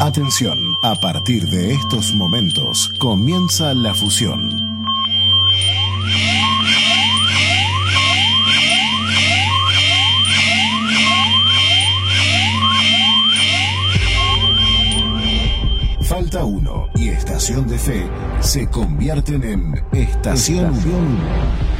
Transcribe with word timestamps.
Atención, 0.00 0.76
a 0.84 0.94
partir 0.94 1.48
de 1.48 1.72
estos 1.72 2.14
momentos 2.14 2.88
comienza 3.00 3.74
la 3.74 3.92
fusión. 3.94 4.48
Falta 16.02 16.44
uno 16.44 16.86
y 16.94 17.08
Estación 17.08 17.66
de 17.66 17.78
Fe 17.78 18.08
se 18.38 18.68
convierten 18.68 19.42
en 19.42 19.84
Estación 19.92 20.66
Unión. 20.66 21.77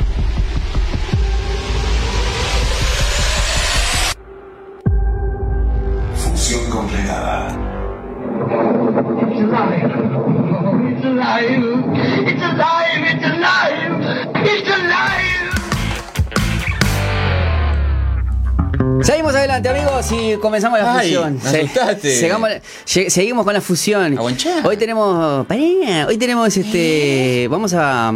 Seguimos 19.03 19.35
adelante, 19.35 19.69
amigos, 19.69 20.07
y 20.13 20.37
comenzamos 20.39 20.79
la 20.81 20.99
Ay, 20.99 21.15
fusión. 21.15 21.39
me 21.43 21.49
asustaste. 21.61 23.11
Seguimos 23.11 23.45
con 23.45 23.55
la 23.55 23.61
fusión. 23.61 24.19
Aguanchá. 24.19 24.61
Hoy 24.65 24.77
tenemos. 24.77 25.47
pará, 25.47 25.61
Hoy 26.09 26.17
tenemos 26.19 26.57
este. 26.57 27.47
Vamos 27.51 27.75
a. 27.75 28.13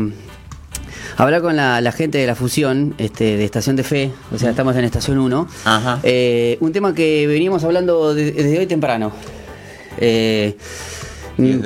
hablar 1.17 1.41
con 1.43 1.57
la, 1.57 1.81
la 1.81 1.93
gente 1.93 2.19
de 2.19 2.27
la 2.27 2.35
fusión 2.35 2.95
este, 2.99 3.37
de 3.37 3.45
Estación 3.45 3.77
de 3.77 3.85
Fe, 3.85 4.11
o 4.35 4.39
sea, 4.39 4.51
estamos 4.51 4.75
en 4.77 4.85
Estación 4.85 5.19
1. 5.19 5.49
Ajá. 5.65 6.01
Eh, 6.03 6.57
un 6.61 6.73
tema 6.73 6.95
que 6.95 7.27
veníamos 7.27 7.63
hablando 7.65 8.15
de- 8.15 8.33
desde 8.33 8.59
hoy 8.59 8.67
temprano. 8.67 9.13
Eh. 9.99 10.57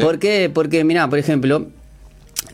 ¿Por 0.00 0.18
qué? 0.18 0.50
Porque, 0.52 0.84
mirá, 0.84 1.08
por 1.08 1.18
ejemplo, 1.18 1.66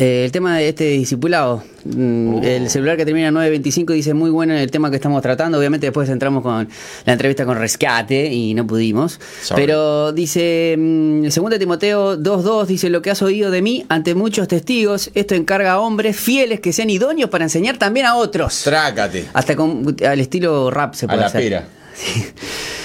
eh, 0.03 0.25
el 0.25 0.33
tema 0.33 0.57
de 0.59 0.69
este 0.69 0.85
discipulado, 0.85 1.63
mm, 1.85 2.35
Oh. 2.35 2.41
el 2.43 2.69
celular 2.71 2.97
que 2.97 3.05
termina 3.05 3.29
en 3.29 3.35
925 3.35 3.93
dice 3.93 4.15
muy 4.15 4.31
bueno 4.31 4.53
en 4.55 4.59
el 4.61 4.71
tema 4.71 4.91
que 4.91 4.97
estamos 4.97 5.21
tratando. 5.23 5.59
Obviamente 5.59 5.87
después 5.87 6.09
entramos 6.09 6.43
con 6.43 6.69
la 7.05 7.13
entrevista 7.13 7.45
con 7.45 7.57
Rescate 7.59 8.33
y 8.33 8.55
no 8.55 8.67
pudimos. 8.67 9.21
Sorry. 9.43 9.63
Pero 9.63 10.13
dice, 10.13 10.77
mm, 10.79 11.29
segundo 11.29 11.59
Timoteo 11.59 12.17
2.2 12.17 12.67
dice 12.67 12.89
lo 12.91 13.03
que 13.03 13.11
has 13.11 13.23
oído 13.23 13.51
de 13.51 13.63
mí 13.63 13.85
ante 13.89 14.15
muchos 14.15 14.49
testigos, 14.49 15.11
esto 15.15 15.35
encarga 15.35 15.73
a 15.73 15.81
hombres 15.81 16.17
fieles 16.17 16.61
que 16.61 16.73
sean 16.73 16.91
idóneos 16.91 17.31
para 17.31 17.45
enseñar 17.45 17.79
también 17.79 18.07
a 18.07 18.17
otros. 18.17 18.63
Trácate. 18.65 19.27
Hasta 19.33 19.57
con, 19.57 19.97
al 20.07 20.21
estilo 20.21 20.71
rap 20.71 20.95
se 20.95 21.07
A 21.07 21.09
puede 21.09 21.21
la 21.21 21.27
hacer. 21.27 21.43
pera. 21.43 21.69
Sí. 21.95 22.25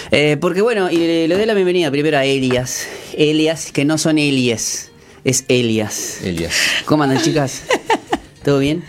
Eh, 0.09 0.37
porque 0.39 0.61
bueno, 0.61 0.89
y 0.89 0.95
le, 0.95 1.27
le 1.27 1.35
doy 1.35 1.45
la 1.45 1.53
bienvenida 1.53 1.91
primero 1.91 2.17
a 2.17 2.23
Elias. 2.23 2.87
Elias, 3.17 3.73
que 3.73 3.83
no 3.83 3.97
son 3.97 4.17
Elias, 4.17 4.89
es 5.27 5.43
Elias. 5.49 6.19
Elias. 6.23 6.53
¿Cómo 6.85 7.03
andan, 7.03 7.21
chicas? 7.21 7.63
¿Todo 8.43 8.59
bien? 8.59 8.81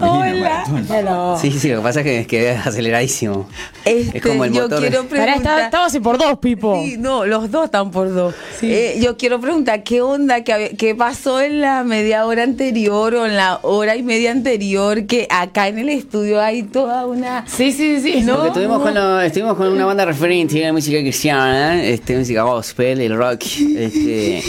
Hola. 0.00 1.38
Sí, 1.40 1.50
sí, 1.52 1.68
lo 1.70 1.78
que 1.78 1.82
pasa 1.82 2.00
es 2.00 2.04
que 2.04 2.20
es 2.20 2.26
que 2.26 2.50
es 2.52 2.66
aceleradísimo. 2.66 3.48
Este, 3.84 4.18
es 4.18 4.22
como 4.22 4.44
el 4.44 4.52
yo 4.52 4.62
motor. 4.62 4.80
de- 4.80 4.88
quiero 4.88 5.04
preguntar. 5.06 5.70
así 5.84 6.00
por 6.00 6.18
dos, 6.18 6.38
Pipo. 6.38 6.82
Sí, 6.82 6.96
no, 6.98 7.24
los 7.26 7.50
dos 7.50 7.66
están 7.66 7.90
por 7.90 8.12
dos. 8.12 8.34
Eh, 8.62 8.98
yo 9.02 9.16
quiero 9.16 9.40
preguntar, 9.40 9.82
¿qué 9.82 10.02
onda? 10.02 10.42
¿Qué, 10.42 10.94
pasó 10.96 11.40
en 11.40 11.60
la 11.60 11.84
media 11.84 12.26
hora 12.26 12.42
anterior 12.42 13.14
o 13.14 13.26
en 13.26 13.36
la 13.36 13.58
hora 13.62 13.96
y 13.96 14.02
media 14.02 14.30
anterior? 14.30 15.06
Que 15.06 15.26
acá 15.30 15.68
en 15.68 15.78
el 15.78 15.88
estudio 15.90 16.40
hay 16.40 16.62
toda 16.62 17.06
una... 17.06 17.46
Sí, 17.46 17.72
sí, 17.72 18.00
sí. 18.00 18.22
No. 18.22 18.34
Porque 18.36 18.48
estuvimos 18.48 18.82
con, 18.82 18.94
lo- 18.94 19.20
estuvimos 19.20 19.56
con 19.56 19.68
una 19.68 19.84
banda 19.86 20.04
referente 20.04 20.58
de 20.58 20.72
música 20.72 20.98
cristiana, 20.98 21.82
este, 21.84 22.16
música 22.18 22.42
gospel, 22.42 23.00
el 23.00 23.16
rock, 23.16 23.42
este, 23.76 24.42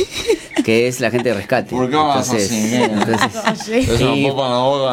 que 0.63 0.87
es 0.87 0.99
la 0.99 1.11
gente 1.11 1.29
de 1.29 1.35
rescate. 1.35 1.69
¿Por 1.69 1.89
qué 1.89 1.95
vas 1.95 2.29
así, 2.31 2.75
entonces- 2.75 3.67
Es 3.87 4.01
una 4.01 4.15
y 4.15 4.27
popa 4.29 4.91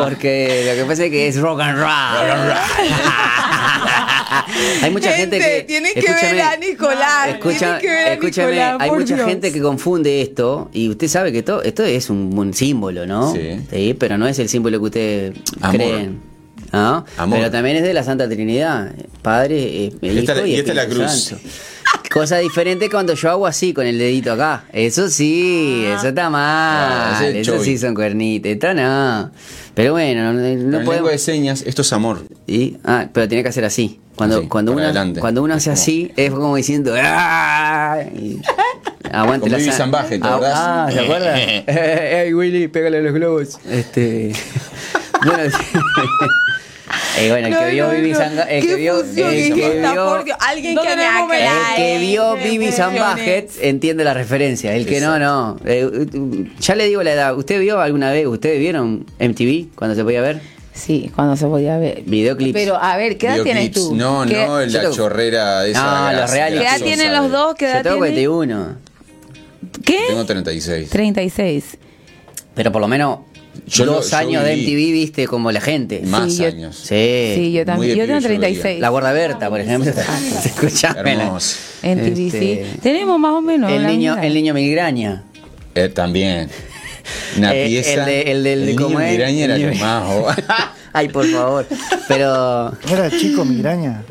lo 0.77 0.83
que 0.83 0.89
pasa 0.89 1.05
es 1.05 1.11
que 1.11 1.29
es 1.29 1.37
rock 1.41 1.61
and 1.61 1.79
roll. 1.79 1.89
hay 4.83 4.91
mucha 4.91 5.13
gente, 5.13 5.41
Gente, 5.41 5.57
que. 5.59 5.63
tienen 5.65 5.95
que 5.95 6.01
ver 6.13 6.41
a 6.41 6.57
Nicolás, 6.57 7.29
Escucha, 7.29 7.79
que 7.79 7.87
ver 7.89 8.09
a 8.09 8.13
escúchame, 8.15 8.51
Nicolás, 8.53 8.77
hay 8.81 8.91
mucha 8.91 9.15
Dios. 9.17 9.29
gente 9.29 9.53
que 9.53 9.61
confunde 9.61 10.23
esto. 10.23 10.71
Y 10.73 10.89
usted 10.89 11.09
sabe 11.09 11.33
que 11.33 11.39
esto, 11.39 11.63
esto 11.63 11.85
es 11.85 12.11
un, 12.11 12.37
un 12.37 12.55
símbolo, 12.55 13.07
¿no? 13.07 13.33
Sí. 13.33 13.95
pero 13.99 14.19
no 14.19 14.27
es 14.27 14.39
el 14.39 14.49
símbolo 14.49 14.79
que 14.79 14.85
ustedes 14.85 15.35
Amor. 15.61 15.77
creen. 15.77 16.21
¿no? 16.73 17.05
Amor. 17.17 17.39
Pero 17.39 17.51
también 17.51 17.77
es 17.77 17.83
de 17.85 17.95
la 17.95 18.03
Santa 18.03 18.29
Trinidad, 18.29 18.93
Padre, 19.23 19.57
eh, 19.87 19.93
el 20.03 20.19
Esta- 20.19 20.37
Hijo 20.39 20.47
y, 20.47 20.51
y 20.51 20.57
esta 20.57 20.71
es 20.71 20.77
la 20.77 20.87
cruz. 20.87 21.13
Santo. 21.13 21.45
Cosa 22.15 22.39
diferente 22.39 22.89
cuando 22.89 23.15
yo 23.15 23.29
hago 23.29 23.45
así 23.45 23.75
con 23.75 23.85
el 23.87 23.99
dedito 23.99 24.33
acá. 24.33 24.65
Eso 24.73 25.11
sí, 25.11 25.85
eso 25.85 26.09
está 26.09 26.31
mal. 26.31 26.93
Ah, 26.93 27.21
es 27.27 27.35
eso 27.49 27.59
sí 27.63 27.77
son 27.77 27.93
cuernitas. 27.93 28.53
Esto 28.53 28.73
no. 28.73 29.33
Pero 29.75 29.93
bueno, 29.95 30.33
no, 30.33 30.35
no 30.35 30.71
podemos. 30.71 30.95
lengua 30.95 31.11
de 31.11 31.19
señas, 31.19 31.65
esto 31.67 31.83
es 31.83 31.93
amor. 31.93 32.23
Y, 32.47 32.77
ah, 32.85 33.09
pero 33.13 33.27
tiene 33.27 33.43
que 33.43 33.49
hacer 33.49 33.65
así. 33.65 33.99
Cuando, 34.15 34.39
Así, 34.39 34.47
cuando, 34.47 34.79
adelante. 34.79 35.19
cuando 35.19 35.43
uno 35.43 35.55
hace 35.55 35.71
como- 35.71 35.75
así, 35.83 36.13
es 36.15 36.31
como 36.31 36.55
diciendo. 36.55 36.95
"Ah", 36.97 37.99
y 38.15 38.41
aguante 39.13 39.51
Con 39.51 39.67
la 39.67 39.73
Zambaje, 39.73 40.19
¿te 40.21 40.25
Ah, 40.25 40.31
acordás? 40.35 40.53
Ah, 40.57 40.89
¿se 40.93 41.01
acuerdan? 41.01 41.37
¡Ey, 41.67 42.33
Willy, 42.33 42.69
pégale 42.69 42.99
a 42.99 43.01
los 43.01 43.13
globos! 43.13 43.59
Este. 43.69 44.33
bueno, 45.27 45.43
eh, 47.19 47.31
bueno, 47.31 47.49
el 47.49 47.57
que 47.57 47.71
vio 47.71 47.91
Vivi 47.91 48.13
no. 48.13 48.19
Zanga- 48.19 48.47
el 48.49 48.63
¿Qué 48.63 48.69
que 48.69 48.75
vio, 48.77 49.01
el 49.01 49.55
que? 49.55 50.33
Alguien 50.41 50.75
¿Dónde 50.75 50.91
que 50.91 50.97
me 50.97 51.03
tenemos 51.03 51.33
el 51.33 51.43
aclare. 51.47 51.77
que 51.77 51.99
vio 51.99 52.35
Vivi 52.37 52.67
es. 52.67 53.59
entiende 53.61 54.05
la 54.05 54.15
referencia. 54.15 54.75
El 54.75 54.87
que 54.87 55.01
no, 55.01 55.19
no. 55.19 55.57
Eh, 55.65 56.07
ya 56.61 56.75
le 56.75 56.87
digo 56.87 57.03
la 57.03 57.13
edad. 57.13 57.37
¿Usted 57.37 57.61
vio 57.61 57.81
alguna 57.81 58.11
vez? 58.11 58.27
¿Ustedes 58.27 58.59
vieron 58.59 59.07
MTV 59.19 59.75
cuando 59.75 59.95
se 59.95 60.03
podía 60.05 60.21
ver? 60.21 60.41
Sí, 60.73 61.11
cuando 61.15 61.37
se 61.37 61.47
podía 61.47 61.79
ver. 61.79 62.03
Videoclips. 62.05 62.53
Pero, 62.53 62.77
a 62.77 62.97
ver, 62.97 63.17
¿qué 63.17 63.29
edad 63.29 63.43
tienes 63.45 63.71
tú? 63.71 63.95
No, 63.95 64.25
¿Qué- 64.27 64.45
no, 64.45 64.61
Yo 64.65 64.67
la 64.73 64.81
tengo- 64.81 64.95
chorrera 64.95 65.67
esa. 65.67 66.13
No, 66.13 66.21
los 66.21 66.31
reality. 66.33 66.59
¿Qué 66.59 66.65
edad 66.69 66.81
tienen 66.81 67.13
los 67.13 67.31
dos? 67.31 67.55
¿Qué 67.55 67.65
Yo 67.67 67.71
edad 67.71 67.83
tengo 67.85 68.05
tienen? 68.05 68.27
41. 68.29 68.77
¿Qué? 69.85 69.99
Tengo 70.09 70.25
36. 70.25 70.91
36. 70.91 71.79
Pero 72.55 72.73
por 72.73 72.81
lo 72.81 72.89
menos 72.89 73.21
Yo 73.67 73.87
dos 73.87 74.05
lo- 74.05 74.11
yo 74.11 74.17
años 74.17 74.45
de. 74.45 74.57
MTV 74.57 74.93
viste 74.93 75.27
como 75.27 75.51
la 75.53 75.61
gente. 75.61 76.03
Más 76.05 76.33
Sí, 76.33 76.39
yo- 76.43 76.47
años. 76.49 76.77
Sí. 76.77 77.33
Sí, 77.37 77.53
yo 77.53 77.65
también. 77.65 77.93
De 77.93 77.97
Yo 77.99 78.07
tengo 78.07 78.19
pibe 78.19 78.31
yo 78.31 78.37
lo 78.37 78.41
36. 78.41 78.81
La 78.81 78.89
Guarda 78.89 79.13
Berta, 79.13 79.49
por 79.51 79.61
ejemplo. 79.61 79.91
Escuchámela. 80.45 81.25
Hermoso. 81.25 81.57
En 81.83 81.99
TV, 82.15 82.27
Este, 82.27 82.41
sí. 82.73 82.81
Tenemos 82.83 83.19
más 83.19 83.33
o 83.33 83.41
menos. 83.41 83.71
El 83.71 83.87
niño, 83.87 84.17
el 84.21 84.35
niño 84.35 84.55
migraña. 84.55 85.23
Eh, 85.75 85.89
también. 85.89 86.49
Una 87.37 87.55
Eh, 87.55 87.67
pieza. 87.67 87.93
el 87.95 88.05
de- 88.07 88.23
el 88.33 88.43
del- 88.45 88.69
el 88.71 88.77
¿cómo 88.77 88.89
niño 88.91 89.01
es? 89.01 89.13
Miraña 89.13 89.45
era 89.45 89.57
El 89.57 89.79
más. 89.79 90.05
oh. 90.09 90.29
Ay, 90.93 91.09
por 91.09 91.27
favor. 91.27 91.67
Pero. 92.09 92.73
Era 92.91 93.11
chico 93.11 93.45
migraña. 93.45 94.03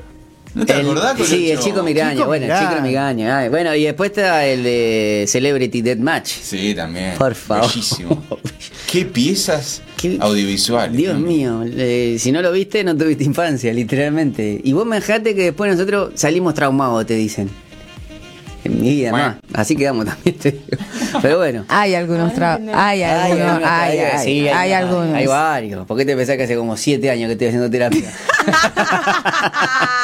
¿No 0.54 0.68
te 0.68 0.74
el- 0.74 0.82
acordás, 0.82 1.18
Sí, 1.26 1.50
el 1.50 1.58
chico 1.60 1.82
migraña. 1.82 2.14
Chico 2.14 2.26
bueno, 2.28 2.46
el 2.46 2.52
chico 2.52 2.82
Migraña. 2.82 2.82
migraña. 3.16 3.38
Ay, 3.40 3.50
bueno, 3.50 3.74
y 3.74 3.86
después 3.86 4.12
está 4.12 4.46
el 4.46 4.62
de 4.64 5.26
Celebrity 5.28 5.82
Deathmatch. 5.82 6.28
Sí, 6.28 6.76
también. 6.76 7.14
Por 7.18 7.34
favor. 7.34 7.68
Bellísimo. 7.68 8.24
Qué 8.94 9.06
piezas 9.06 9.82
Qué- 9.98 10.20
audiovisuales. 10.22 10.96
Dios 10.96 11.16
¿no? 11.20 11.26
mío, 11.26 11.64
eh, 11.66 12.18
si 12.20 12.32
no 12.32 12.44
lo 12.44 12.52
viste, 12.52 12.84
no 12.84 12.96
tuviste 12.96 13.24
infancia, 13.24 13.74
literalmente. 13.74 14.62
Y 14.64 14.72
vos 14.74 14.86
me 14.86 14.98
dejaste 14.98 15.34
que 15.34 15.46
después 15.46 15.72
nosotros 15.72 16.12
salimos 16.14 16.54
traumados, 16.54 17.04
te 17.08 17.16
dicen. 17.16 17.50
En 18.64 18.80
mi 18.80 18.92
vida 18.92 19.10
Bueno. 19.10 19.26
más. 19.30 19.38
Así 19.54 19.76
quedamos 19.76 20.06
también, 20.06 20.38
te 20.38 20.52
digo. 20.52 20.64
Pero 21.24 21.38
bueno. 21.40 21.66
Hay 21.70 21.96
algunos 21.96 22.34
tra- 22.34 22.60
Hay 22.72 23.02
algunos. 23.02 23.48
algunos- 23.48 23.68
Hay, 23.70 23.98
hay, 23.98 24.24
sí, 24.24 24.48
hay 24.48 24.72
algunos. 24.74 25.16
Hay 25.16 25.26
varios. 25.26 25.88
¿Por 25.88 25.98
qué 25.98 26.06
te 26.06 26.16
pensás 26.16 26.38
que 26.38 26.44
hace 26.44 26.56
como 26.56 26.78
siete 26.78 27.10
años 27.10 27.28
que 27.30 27.32
estoy 27.34 27.48
haciendo 27.48 27.70
terapia? 27.72 28.14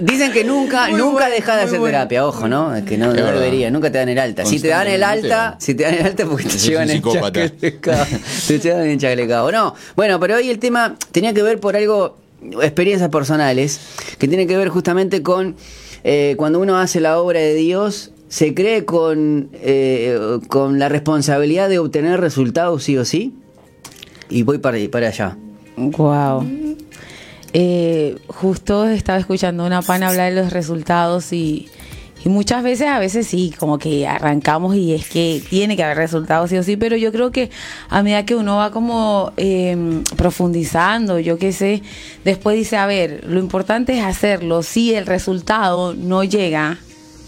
Dicen 0.00 0.32
que 0.32 0.42
nunca, 0.42 0.88
Muy 0.88 0.98
nunca 0.98 1.12
bueno, 1.12 1.34
dejas 1.36 1.56
de 1.56 1.62
hacer 1.62 1.78
bueno. 1.78 1.92
terapia, 1.92 2.26
ojo, 2.26 2.48
¿no? 2.48 2.74
Es 2.74 2.84
que 2.84 2.98
no, 2.98 3.12
debería, 3.12 3.70
nunca 3.70 3.92
te 3.92 3.98
dan 3.98 4.08
el 4.08 4.18
alta. 4.18 4.44
Si 4.44 4.58
te 4.58 4.68
dan 4.68 4.88
el 4.88 5.04
alta, 5.04 5.56
si 5.60 5.74
te 5.74 5.84
dan 5.84 5.94
el 5.94 6.06
alta 6.06 6.26
porque 6.26 6.44
te 6.44 6.58
llevan 6.58 6.90
en 6.90 7.02
chaclecao. 7.02 8.06
Te 8.48 8.58
llevan 8.58 8.86
en 8.86 8.98
chaclecao. 8.98 9.52
No, 9.52 9.74
bueno, 9.94 10.18
pero 10.18 10.36
hoy 10.36 10.50
el 10.50 10.58
tema 10.58 10.96
tenía 11.12 11.32
que 11.32 11.42
ver 11.42 11.60
por 11.60 11.76
algo, 11.76 12.16
experiencias 12.60 13.08
personales, 13.08 13.80
que 14.18 14.26
tiene 14.26 14.48
que 14.48 14.56
ver 14.56 14.68
justamente 14.68 15.22
con 15.22 15.56
eh, 16.02 16.34
cuando 16.36 16.58
uno 16.58 16.76
hace 16.76 17.00
la 17.00 17.20
obra 17.20 17.38
de 17.38 17.54
Dios, 17.54 18.10
se 18.28 18.52
cree 18.52 18.84
con, 18.84 19.50
eh, 19.54 20.38
con 20.48 20.80
la 20.80 20.88
responsabilidad 20.88 21.68
de 21.68 21.78
obtener 21.78 22.20
resultados 22.20 22.82
sí 22.82 22.98
o 22.98 23.04
sí. 23.04 23.34
Y 24.28 24.42
voy 24.42 24.58
para, 24.58 24.78
para 24.90 25.08
allá. 25.08 25.36
Wow. 25.76 26.44
Eh, 27.56 28.16
justo 28.26 28.84
estaba 28.86 29.16
escuchando 29.16 29.64
una 29.64 29.80
pana 29.80 30.08
hablar 30.08 30.34
de 30.34 30.42
los 30.42 30.52
resultados 30.52 31.32
y, 31.32 31.70
muchas 32.24 32.64
veces, 32.64 32.88
a 32.88 32.98
veces 32.98 33.28
sí, 33.28 33.54
como 33.56 33.78
que 33.78 34.08
arrancamos 34.08 34.74
y 34.74 34.92
es 34.92 35.08
que 35.08 35.40
tiene 35.48 35.76
que 35.76 35.84
haber 35.84 35.98
resultados 35.98 36.50
sí 36.50 36.56
o 36.56 36.64
sí, 36.64 36.76
pero 36.76 36.96
yo 36.96 37.12
creo 37.12 37.30
que 37.30 37.50
a 37.90 38.02
medida 38.02 38.26
que 38.26 38.34
uno 38.34 38.56
va 38.56 38.72
como 38.72 39.32
eh, 39.36 40.02
profundizando, 40.16 41.20
yo 41.20 41.38
qué 41.38 41.52
sé, 41.52 41.82
después 42.24 42.56
dice, 42.56 42.76
a 42.76 42.86
ver, 42.86 43.24
lo 43.28 43.38
importante 43.38 43.96
es 43.96 44.04
hacerlo. 44.04 44.64
Si 44.64 44.92
el 44.92 45.06
resultado 45.06 45.94
no 45.94 46.24
llega, 46.24 46.78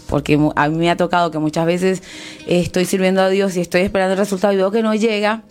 porque 0.09 0.37
a 0.55 0.67
mí 0.67 0.77
me 0.77 0.89
ha 0.89 0.97
tocado 0.97 1.31
que 1.31 1.39
muchas 1.39 1.65
veces 1.65 2.03
estoy 2.47 2.83
sirviendo 2.83 3.21
a 3.21 3.29
Dios 3.29 3.55
y 3.55 3.61
estoy 3.61 3.81
esperando 3.81 4.13
el 4.13 4.19
resultado 4.19 4.51
y 4.51 4.57
veo 4.57 4.71
que 4.71 4.81
no 4.81 4.93
llega, 4.93 5.43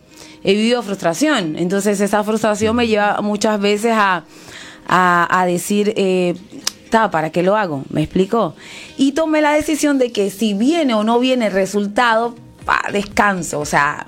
he 0.44 0.54
vivido 0.54 0.82
frustración. 0.82 1.56
Entonces 1.56 2.00
esa 2.00 2.22
frustración 2.24 2.76
me 2.76 2.86
lleva 2.86 3.20
muchas 3.22 3.58
veces 3.60 3.92
a, 3.94 4.24
a, 4.88 5.44
decir, 5.46 5.92
eh, 5.96 6.34
"Ta, 6.90 7.10
¿para 7.10 7.30
qué 7.30 7.42
lo 7.42 7.56
hago? 7.56 7.84
¿Me 7.90 8.02
explico? 8.02 8.54
Y 8.96 9.12
tomé 9.12 9.40
la 9.40 9.52
decisión 9.52 9.98
de 9.98 10.12
que 10.12 10.30
si 10.30 10.54
viene 10.54 10.94
o 10.94 11.04
no 11.04 11.18
viene 11.18 11.46
el 11.46 11.52
resultado, 11.52 12.34
pa, 12.64 12.82
descanso. 12.92 13.60
O 13.60 13.64
sea, 13.64 14.06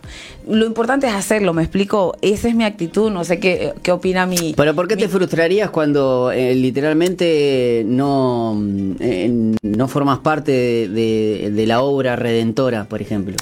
lo 0.49 0.67
importante 0.67 1.07
es 1.07 1.13
hacerlo, 1.15 1.53
¿me 1.53 1.63
explico? 1.63 2.17
Esa 2.23 2.49
es 2.49 2.55
mi 2.55 2.65
actitud, 2.65 3.11
no 3.11 3.25
sé 3.25 3.39
qué, 3.39 3.75
qué 3.83 3.93
opina 3.93 4.27
mi... 4.27 4.55
Pero 4.57 4.75
¿por 4.75 4.89
qué 4.89 4.97
te 4.97 5.09
frustrarías 5.09 5.71
cuando 5.71 6.33
eh, 6.33 6.55
literalmente 6.55 7.83
no, 7.87 8.61
eh, 9.01 9.55
no 9.63 9.89
formas 9.89 10.19
parte 10.21 10.53
de, 10.53 10.89
de- 10.89 11.51
de 11.51 11.67
la 11.67 11.83
obra 11.83 12.17
redentora, 12.17 12.85
por 12.85 13.03
ejemplo? 13.03 13.37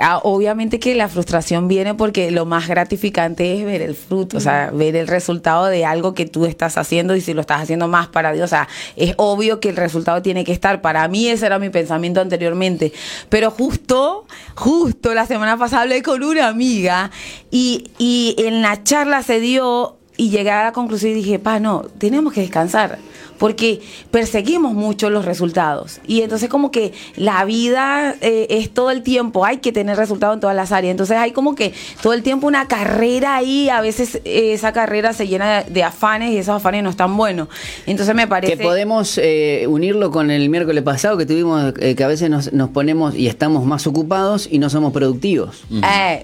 Ah, 0.00 0.20
Obviamente 0.24 0.78
que 0.80 0.94
la 0.94 1.08
frustración 1.08 1.68
viene 1.68 1.94
porque 1.94 2.30
lo 2.30 2.44
más 2.46 2.68
gratificante 2.68 3.58
es 3.58 3.64
ver 3.64 3.82
el 3.82 3.94
fruto, 3.94 4.36
o 4.38 4.40
sea, 4.40 4.70
ver 4.72 4.96
el 4.96 5.06
resultado 5.06 5.66
de 5.66 5.84
algo 5.84 6.14
que 6.14 6.26
tú 6.26 6.44
estás 6.46 6.76
haciendo 6.78 7.14
y 7.16 7.20
si 7.20 7.34
lo 7.34 7.40
estás 7.40 7.62
haciendo 7.62 7.88
más 7.88 8.08
para 8.08 8.32
Dios, 8.32 8.44
o 8.46 8.48
sea, 8.48 8.68
es 8.96 9.14
obvio 9.16 9.60
que 9.60 9.68
el 9.68 9.76
resultado 9.76 10.22
tiene 10.22 10.44
que 10.44 10.52
estar. 10.52 10.80
Para 10.80 11.06
mí 11.08 11.28
ese 11.28 11.46
era 11.46 11.58
mi 11.58 11.70
pensamiento 11.70 12.20
anteriormente, 12.20 12.92
pero 13.28 13.50
justo, 13.50 14.26
justo 14.54 15.14
la 15.14 15.26
semana 15.26 15.56
pasada 15.56 15.82
hablé 15.82 16.02
con 16.02 16.22
una 16.22 16.47
amiga 16.48 17.10
y, 17.50 17.90
y 17.98 18.34
en 18.38 18.62
la 18.62 18.82
charla 18.82 19.22
se 19.22 19.40
dio 19.40 19.96
y 20.16 20.30
llegué 20.30 20.50
a 20.50 20.64
la 20.64 20.72
conclusión 20.72 21.12
y 21.12 21.14
dije, 21.14 21.38
pa, 21.38 21.60
no, 21.60 21.82
tenemos 21.98 22.32
que 22.32 22.40
descansar. 22.40 22.98
Porque 23.38 23.80
perseguimos 24.10 24.74
mucho 24.74 25.10
los 25.10 25.24
resultados. 25.24 26.00
Y 26.06 26.22
entonces 26.22 26.48
como 26.48 26.70
que 26.70 26.92
la 27.16 27.44
vida 27.44 28.16
eh, 28.20 28.46
es 28.50 28.70
todo 28.70 28.90
el 28.90 29.02
tiempo, 29.02 29.44
hay 29.44 29.58
que 29.58 29.72
tener 29.72 29.96
resultados 29.96 30.34
en 30.34 30.40
todas 30.40 30.56
las 30.56 30.72
áreas. 30.72 30.90
Entonces 30.90 31.16
hay 31.16 31.32
como 31.32 31.54
que 31.54 31.72
todo 32.02 32.12
el 32.12 32.22
tiempo 32.22 32.46
una 32.46 32.66
carrera 32.68 33.36
ahí, 33.36 33.68
a 33.68 33.80
veces 33.80 34.16
eh, 34.24 34.52
esa 34.52 34.72
carrera 34.72 35.12
se 35.12 35.28
llena 35.28 35.62
de, 35.62 35.70
de 35.70 35.82
afanes 35.84 36.32
y 36.32 36.38
esos 36.38 36.56
afanes 36.56 36.82
no 36.82 36.90
están 36.90 37.16
buenos. 37.16 37.48
Entonces 37.86 38.14
me 38.14 38.26
parece... 38.26 38.56
Que 38.56 38.62
podemos 38.62 39.18
eh, 39.18 39.66
unirlo 39.68 40.10
con 40.10 40.30
el 40.30 40.48
miércoles 40.48 40.82
pasado 40.82 41.16
que 41.16 41.26
tuvimos, 41.26 41.72
que 41.74 42.02
a 42.02 42.08
veces 42.08 42.30
nos, 42.30 42.52
nos 42.52 42.70
ponemos 42.70 43.14
y 43.14 43.28
estamos 43.28 43.64
más 43.64 43.86
ocupados 43.86 44.48
y 44.50 44.58
no 44.58 44.70
somos 44.70 44.92
productivos. 44.92 45.64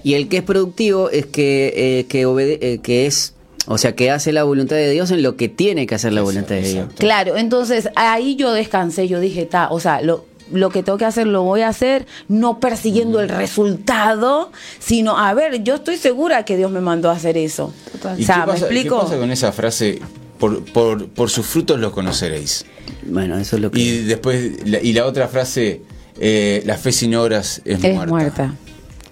Y 0.03 0.15
el 0.15 0.27
que 0.27 0.37
es 0.37 0.43
productivo 0.43 1.09
es 1.09 1.25
que, 1.25 2.05
que, 2.09 2.79
que 2.83 3.05
es, 3.05 3.34
o 3.67 3.77
sea, 3.77 3.95
que 3.95 4.11
hace 4.11 4.31
la 4.31 4.43
voluntad 4.43 4.75
de 4.75 4.89
Dios 4.91 5.11
en 5.11 5.21
lo 5.23 5.35
que 5.37 5.49
tiene 5.49 5.87
que 5.87 5.95
hacer 5.95 6.13
la 6.13 6.21
voluntad 6.21 6.55
de 6.55 6.61
Dios. 6.61 6.89
Claro, 6.97 7.37
entonces 7.37 7.89
ahí 7.95 8.35
yo 8.35 8.51
descansé, 8.53 9.07
yo 9.07 9.19
dije, 9.19 9.45
ta, 9.45 9.69
o 9.71 9.79
sea, 9.79 10.01
lo, 10.01 10.25
lo 10.51 10.69
que 10.69 10.83
tengo 10.83 10.97
que 10.97 11.05
hacer 11.05 11.25
lo 11.27 11.43
voy 11.43 11.61
a 11.61 11.69
hacer, 11.69 12.05
no 12.27 12.59
persiguiendo 12.59 13.19
el 13.19 13.29
resultado, 13.29 14.51
sino, 14.79 15.17
a 15.17 15.33
ver, 15.33 15.63
yo 15.63 15.75
estoy 15.75 15.97
segura 15.97 16.45
que 16.45 16.57
Dios 16.57 16.71
me 16.71 16.81
mandó 16.81 17.09
a 17.09 17.13
hacer 17.13 17.37
eso. 17.37 17.73
¿Y 18.17 18.23
o 18.23 18.25
sea, 18.25 18.35
qué, 18.35 18.41
¿me 18.41 18.45
pasa, 18.45 18.67
qué 18.67 18.73
explico? 18.75 19.01
pasa 19.01 19.17
con 19.17 19.31
esa 19.31 19.51
frase? 19.51 19.99
Por, 20.39 20.65
por, 20.65 21.07
por 21.07 21.29
sus 21.29 21.45
frutos 21.45 21.79
los 21.79 21.93
conoceréis. 21.93 22.65
Bueno, 23.05 23.37
eso 23.37 23.55
es 23.55 23.61
lo 23.61 23.71
que... 23.71 23.79
Y 23.79 24.03
después, 24.03 24.67
la, 24.67 24.81
y 24.81 24.91
la 24.91 25.05
otra 25.05 25.29
frase, 25.29 25.81
eh, 26.19 26.61
la 26.65 26.77
fe 26.77 26.91
sin 26.91 27.15
obras 27.15 27.61
es, 27.63 27.81
Es 27.81 27.95
muerta. 27.95 28.05
muerta. 28.11 28.53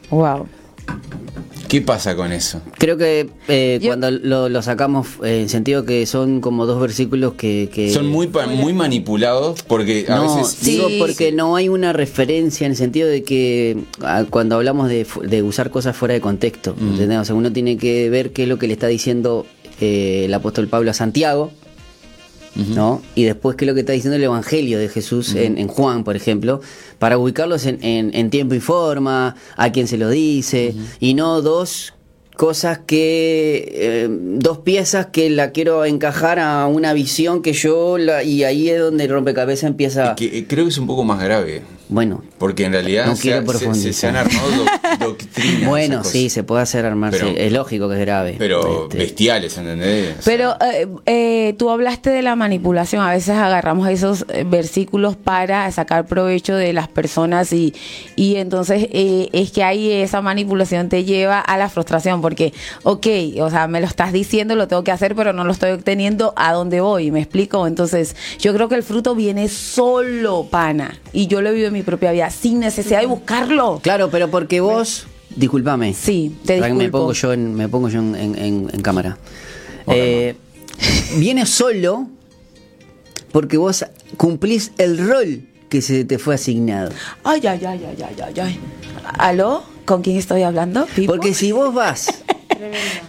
Wow. 0.10 0.48
¿Qué 1.74 1.82
pasa 1.82 2.16
con 2.16 2.32
eso? 2.32 2.62
Creo 2.78 2.98
que 2.98 3.28
eh, 3.48 3.80
Yo- 3.82 3.88
cuando 3.90 4.12
lo, 4.12 4.48
lo 4.48 4.62
sacamos 4.62 5.08
eh, 5.24 5.42
en 5.42 5.50
sentido 5.50 5.86
que 5.86 6.06
son 6.06 6.40
como 6.40 6.68
dos 6.68 6.80
versículos 6.80 7.34
que... 7.34 7.68
que 7.74 7.92
Son 7.92 8.06
muy, 8.08 8.28
pa- 8.28 8.46
muy 8.46 8.74
manipulados 8.74 9.64
porque 9.64 10.06
a 10.08 10.18
no, 10.18 10.36
veces... 10.38 10.64
digo 10.64 10.88
Sí, 10.88 10.98
porque 11.00 11.32
no 11.32 11.56
hay 11.56 11.70
una 11.70 11.92
referencia 11.92 12.66
en 12.68 12.74
el 12.74 12.78
sentido 12.78 13.08
de 13.10 13.24
que 13.24 13.78
ah, 14.04 14.24
cuando 14.30 14.56
hablamos 14.56 14.88
de, 14.88 15.04
fu- 15.04 15.22
de 15.22 15.42
usar 15.42 15.72
cosas 15.72 15.98
fuera 15.98 16.14
de 16.14 16.22
contexto, 16.22 16.76
Mm. 16.80 16.90
¿entendés? 16.92 17.18
O 17.18 17.26
sea, 17.26 17.34
uno 17.34 17.52
tiene 17.52 17.76
que 17.78 18.08
ver 18.12 18.30
qué 18.34 18.44
es 18.44 18.50
lo 18.50 18.60
que 18.60 18.68
le 18.68 18.74
está 18.74 18.86
diciendo 18.86 19.48
eh, 19.82 20.26
el 20.26 20.34
apóstol 20.36 20.68
Pablo 20.68 20.92
a 20.92 20.94
Santiago, 20.94 21.52
¿no? 22.56 23.02
Y 23.16 23.24
después 23.24 23.56
qué 23.56 23.66
es 23.66 23.68
lo 23.70 23.74
que 23.74 23.80
está 23.82 23.94
diciendo 23.94 24.16
el 24.16 24.24
Evangelio 24.24 24.78
de 24.80 24.88
Jesús 24.90 25.34
en, 25.36 25.58
en 25.58 25.68
Juan, 25.68 26.04
por 26.04 26.16
ejemplo, 26.16 26.62
para 27.00 27.18
ubicarlos 27.18 27.66
en, 27.66 27.84
en- 27.84 28.12
en 28.14 28.30
tiempo 28.30 28.54
y 28.56 28.60
forma, 28.60 29.36
a 29.58 29.72
quién 29.72 29.88
se 29.88 29.98
lo 29.98 30.10
dice, 30.10 30.76
y 31.00 31.14
no 31.16 31.42
dos 31.42 31.94
cosas 32.36 32.80
que 32.80 33.64
eh, 33.74 34.08
dos 34.10 34.60
piezas 34.60 35.08
que 35.08 35.30
la 35.30 35.52
quiero 35.52 35.86
encajar 35.86 36.40
a 36.40 36.66
una 36.68 36.92
visión 36.94 37.42
que 37.44 37.54
yo 37.54 37.98
la- 38.00 38.24
y 38.24 38.44
ahí 38.44 38.70
es 38.70 38.80
donde 38.80 39.04
el 39.04 39.10
rompecabezas 39.12 39.66
empieza. 39.70 40.16
Que, 40.16 40.40
eh, 40.40 40.46
creo 40.48 40.66
que 40.66 40.70
es 40.72 40.78
un 40.80 40.88
poco 40.88 41.04
más 41.04 41.22
grave. 41.24 41.62
Bueno 41.94 42.24
Porque 42.38 42.66
en 42.66 42.72
realidad 42.74 43.06
No 43.06 43.16
se, 43.16 43.22
se- 43.22 43.30
se, 43.38 43.42
profundizar. 43.44 43.94
se 43.94 44.08
han 44.08 44.16
armado 44.18 44.50
doc- 44.50 45.00
doctrinas. 45.00 45.70
bueno 45.70 46.04
sí 46.04 46.30
se 46.30 46.44
puede 46.44 46.64
hacer 46.64 46.86
armarse 46.86 47.20
Pero- 47.20 47.38
es 47.38 47.52
lógico 47.52 47.88
que 47.88 47.96
es 47.96 48.02
grave 48.02 48.36
Pero 48.38 48.84
Este, 48.84 48.98
bestiales, 48.98 49.58
¿entendés? 49.58 50.16
Pero 50.26 50.56
eh, 50.62 50.88
eh, 51.06 51.56
tú 51.58 51.70
hablaste 51.70 52.10
de 52.10 52.22
la 52.22 52.36
manipulación. 52.36 53.02
A 53.04 53.12
veces 53.12 53.30
agarramos 53.36 53.88
esos 53.90 54.26
eh, 54.30 54.44
versículos 54.46 55.16
para 55.16 55.72
sacar 55.72 56.06
provecho 56.08 56.56
de 56.56 56.74
las 56.74 56.88
personas 56.88 57.54
y, 57.54 57.74
y 58.16 58.36
entonces 58.38 58.88
eh, 58.92 59.30
es 59.34 59.52
que 59.52 59.64
ahí 59.64 59.92
esa 59.92 60.22
manipulación 60.22 60.90
te 60.90 61.04
lleva 61.04 61.40
a 61.40 61.58
la 61.58 61.70
frustración 61.70 62.22
porque, 62.22 62.54
ok, 62.84 63.08
o 63.42 63.50
sea, 63.50 63.68
me 63.68 63.80
lo 63.82 63.88
estás 63.88 64.12
diciendo, 64.14 64.56
lo 64.56 64.68
tengo 64.68 64.84
que 64.84 64.92
hacer, 64.92 65.16
pero 65.16 65.32
no 65.34 65.44
lo 65.44 65.52
estoy 65.52 65.72
obteniendo 65.72 66.34
a 66.36 66.54
dónde 66.54 66.82
voy. 66.82 67.12
¿Me 67.12 67.20
explico? 67.22 67.68
Entonces 67.68 68.16
yo 68.40 68.54
creo 68.54 68.68
que 68.70 68.76
el 68.76 68.84
fruto 68.84 69.14
viene 69.16 69.48
solo, 69.50 70.48
pana. 70.50 71.00
Y 71.12 71.28
yo 71.28 71.42
lo 71.42 71.50
he 71.50 71.52
vivido 71.52 71.68
en 71.68 71.74
mi 71.74 71.83
propia 71.84 72.12
vida 72.12 72.30
sin 72.30 72.60
necesidad 72.60 73.00
de 73.02 73.06
buscarlo. 73.08 73.80
claro 73.84 74.10
pero 74.10 74.30
porque 74.30 74.60
vos 74.62 75.06
discúlpame 75.36 75.94
Sí, 75.94 76.36
te 76.46 76.56
que 76.56 76.62
me 76.62 76.68
disculpo. 76.70 77.00
pongo 77.00 77.14
yo 77.14 77.34
en, 77.34 77.54
me 77.56 77.68
pongo 77.70 77.90
yo 77.90 78.00
en, 78.00 78.16
en- 78.16 78.36
en- 78.38 78.70
en 78.74 78.82
cámara 78.82 79.18
Eh, 79.88 80.36
viene 81.18 81.46
solo 81.46 82.08
porque 83.32 83.58
vos 83.58 83.86
cumplís 84.18 84.72
el 84.78 84.98
rol 85.08 85.42
que 85.70 85.82
se 85.82 86.06
te 86.06 86.20
fue 86.20 86.36
asignado 86.36 86.92
Ay, 87.24 87.42
ay, 87.48 87.60
ay, 87.66 87.82
ay, 87.88 87.98
ay, 88.08 88.16
ay, 88.28 88.40
ay. 88.40 88.60
¿Aló? 89.18 89.64
¿Con 89.86 90.02
quién 90.02 90.18
estoy 90.18 90.44
hablando? 90.44 90.86
¿Pipo? 90.96 91.12
porque 91.14 91.34
si 91.34 91.52
vos 91.52 91.74
vas 91.74 92.08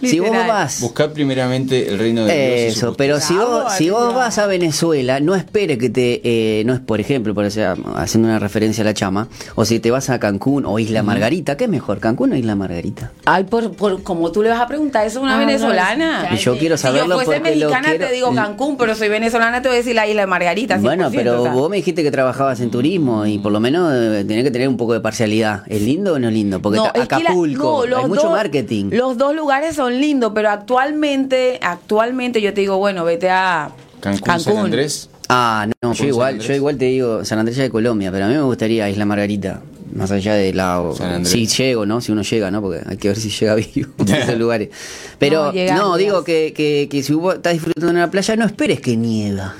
si 0.01 0.19
vos 0.19 0.29
vas 0.31 0.81
Buscar 0.81 1.11
primeramente 1.11 1.89
el 1.89 1.99
reino 1.99 2.25
de 2.25 2.33
Dios. 2.65 2.77
Eso, 2.77 2.93
pero 2.95 3.19
si 3.19 3.35
vos, 3.35 3.73
si 3.73 3.89
vos 3.89 4.13
vas 4.13 4.37
a 4.37 4.47
Venezuela, 4.47 5.19
no 5.19 5.35
espere 5.35 5.77
que 5.77 5.89
te, 5.89 6.21
eh, 6.23 6.63
no 6.65 6.73
es 6.73 6.79
por 6.79 6.99
ejemplo, 6.99 7.33
por 7.33 7.49
sea, 7.51 7.75
haciendo 7.95 8.27
una 8.29 8.39
referencia 8.39 8.81
a 8.81 8.85
la 8.85 8.93
chama, 8.93 9.27
o 9.55 9.65
si 9.65 9.79
te 9.79 9.91
vas 9.91 10.09
a 10.09 10.19
Cancún 10.19 10.65
o 10.65 10.79
Isla 10.79 11.03
Margarita, 11.03 11.57
¿qué 11.57 11.65
es 11.65 11.69
mejor, 11.69 11.99
Cancún 11.99 12.33
o 12.33 12.35
Isla 12.35 12.55
Margarita? 12.55 13.11
Ay, 13.25 13.43
por, 13.45 13.71
por 13.75 14.03
como 14.03 14.31
tú 14.31 14.41
le 14.43 14.49
vas 14.49 14.59
a 14.61 14.67
preguntar, 14.67 15.05
eso 15.05 15.19
es 15.19 15.23
una 15.23 15.35
Ah, 15.35 15.39
no, 15.41 15.45
venezolana. 15.45 16.29
Y 16.33 16.37
yo 16.37 16.57
quiero 16.57 16.77
si 16.77 16.83
yo 16.83 16.89
saberlo 16.89 17.15
fuese 17.15 17.39
porque 17.39 17.55
lo 17.55 17.67
mexicana 17.67 17.89
quiero- 17.89 18.07
te 18.07 18.13
digo 18.13 18.33
Cancún, 18.33 18.77
pero 18.77 18.95
soy 18.95 19.09
venezolana 19.09 19.61
te 19.61 19.67
voy 19.67 19.75
a 19.75 19.77
decir 19.79 19.95
la 19.95 20.07
isla 20.07 20.21
de 20.21 20.27
Margarita. 20.27 20.77
100%, 20.77 20.81
Bueno, 20.81 21.09
pero 21.13 21.41
o 21.41 21.43
sea. 21.43 21.53
vos 21.53 21.69
me 21.69 21.77
dijiste 21.77 22.03
que 22.03 22.11
trabajabas 22.11 22.59
en 22.61 22.71
turismo 22.71 23.25
y 23.25 23.39
por 23.39 23.51
lo 23.51 23.59
menos 23.59 23.91
eh, 23.93 24.23
tenés 24.27 24.43
que 24.43 24.51
tener 24.51 24.67
un 24.67 24.77
poco 24.77 24.93
de 24.93 24.99
parcialidad. 24.99 25.63
¿Es 25.67 25.81
lindo 25.81 26.13
o 26.13 26.19
no 26.19 26.27
es 26.29 26.33
lindo? 26.33 26.61
Porque 26.61 26.77
No, 26.77 26.83
ta- 26.85 27.01
es 27.01 27.07
que 27.07 27.15
la- 27.15 27.29
Acapulco, 27.29 27.63
no, 27.81 27.85
los 27.85 27.99
hay 28.03 28.07
mucho 28.07 28.21
dos- 28.23 28.31
marketing. 28.31 28.85
Los 28.91 29.17
dos 29.17 29.35
lugares 29.35 29.44
son 29.73 29.99
lindos, 29.99 30.31
pero 30.33 30.49
actualmente, 30.49 31.59
actualmente 31.61 32.41
yo 32.41 32.53
te 32.53 32.61
digo, 32.61 32.77
bueno, 32.77 33.03
vete 33.05 33.29
a 33.29 33.69
Cancún, 34.01 34.39
San 34.39 34.57
Andrés. 34.57 35.09
Ah, 35.29 35.65
no, 35.67 35.73
Cancún, 35.79 35.97
yo 35.97 36.05
igual, 36.05 36.39
yo 36.39 36.53
igual 36.53 36.77
te 36.77 36.85
digo 36.85 37.25
San 37.25 37.39
Andrés 37.39 37.57
de 37.57 37.69
Colombia, 37.69 38.11
pero 38.11 38.25
a 38.25 38.27
mí 38.27 38.33
me 38.35 38.41
gustaría 38.41 38.89
Isla 38.89 39.05
Margarita, 39.05 39.61
más 39.93 40.11
allá 40.11 40.33
de 40.35 40.53
la 40.53 40.83
San 40.95 41.13
Andrés. 41.13 41.31
si 41.31 41.47
llego, 41.47 41.85
¿no? 41.85 42.01
Si 42.01 42.11
uno 42.11 42.21
llega, 42.21 42.51
¿no? 42.51 42.61
Porque 42.61 42.81
hay 42.87 42.97
que 42.97 43.07
ver 43.07 43.17
si 43.17 43.29
llega 43.29 43.55
vivo 43.55 43.91
a 43.99 44.03
esos 44.17 44.37
lugares. 44.37 44.69
Pero 45.17 45.51
No, 45.73 45.97
digo 45.97 46.23
que, 46.23 46.53
que, 46.55 46.87
que 46.89 47.03
si 47.03 47.13
vos 47.13 47.35
estás 47.35 47.53
disfrutando 47.53 47.89
en 47.91 47.99
la 47.99 48.11
playa, 48.11 48.35
no 48.35 48.45
esperes 48.45 48.79
que 48.81 48.95
nieva. 48.95 49.55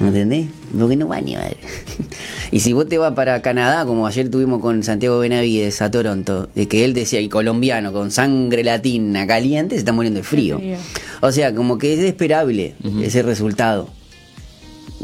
¿Me 0.00 0.08
entendés? 0.08 0.46
Porque 0.78 0.96
no 0.96 1.08
va 1.08 1.16
a 1.16 1.20
nevar. 1.20 1.56
y 2.52 2.60
si 2.60 2.72
vos 2.72 2.88
te 2.88 2.98
vas 2.98 3.14
para 3.14 3.40
Canadá, 3.42 3.84
como 3.86 4.06
ayer 4.06 4.28
tuvimos 4.30 4.60
con 4.60 4.82
Santiago 4.82 5.18
Benavides 5.18 5.80
a 5.82 5.90
Toronto, 5.90 6.48
de 6.54 6.66
que 6.68 6.84
él 6.84 6.94
decía, 6.94 7.20
y 7.20 7.28
colombiano, 7.28 7.92
con 7.92 8.10
sangre 8.10 8.64
latina 8.64 9.26
caliente, 9.26 9.74
se 9.76 9.80
está 9.80 9.92
muriendo 9.92 10.18
de 10.18 10.24
frío. 10.24 10.58
frío. 10.58 10.76
O 11.20 11.30
sea, 11.32 11.54
como 11.54 11.78
que 11.78 11.94
es 11.94 12.00
esperable 12.00 12.74
ese 13.02 13.22
resultado. 13.22 13.88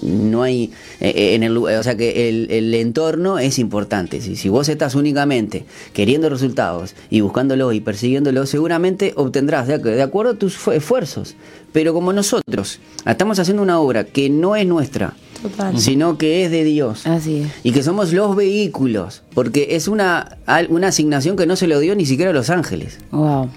No 0.02 0.42
hay. 0.42 0.72
eh, 1.00 1.08
eh, 1.16 1.34
en 1.34 1.42
el, 1.42 1.56
o 1.56 1.82
sea, 1.82 1.96
que 1.96 2.28
el, 2.28 2.48
el 2.50 2.74
entorno 2.74 3.38
es 3.38 3.58
importante. 3.58 4.20
Si, 4.20 4.36
si 4.36 4.50
vos 4.50 4.68
estás 4.68 4.94
únicamente 4.94 5.64
queriendo 5.94 6.28
resultados 6.28 6.94
y 7.08 7.22
buscándolos 7.22 7.72
y 7.74 7.80
persiguiéndolos, 7.80 8.50
seguramente 8.50 9.14
obtendrás 9.16 9.66
de, 9.66 9.76
ac- 9.80 9.94
de 9.94 10.02
acuerdo 10.02 10.32
a 10.32 10.34
tus 10.34 10.54
fu- 10.56 10.72
esfuerzos. 10.72 11.34
Pero 11.72 11.94
como 11.94 12.12
nosotros 12.12 12.78
estamos 13.06 13.38
haciendo 13.38 13.62
una 13.62 13.80
obra 13.80 14.04
que 14.04 14.28
no 14.28 14.54
es 14.54 14.66
nuestra 14.66 15.14
Total. 15.48 15.78
sino 15.78 16.18
que 16.18 16.44
es 16.44 16.50
de 16.50 16.64
Dios. 16.64 17.06
Así 17.06 17.40
es. 17.42 17.48
Y 17.62 17.72
que 17.72 17.82
somos 17.82 18.12
los 18.12 18.34
vehículos, 18.36 19.22
porque 19.34 19.68
es 19.76 19.88
una, 19.88 20.36
una 20.68 20.88
asignación 20.88 21.36
que 21.36 21.46
no 21.46 21.56
se 21.56 21.66
lo 21.66 21.78
dio 21.80 21.94
ni 21.94 22.06
siquiera 22.06 22.30
a 22.30 22.34
los 22.34 22.50
ángeles, 22.50 22.98
Wow. 23.10 23.48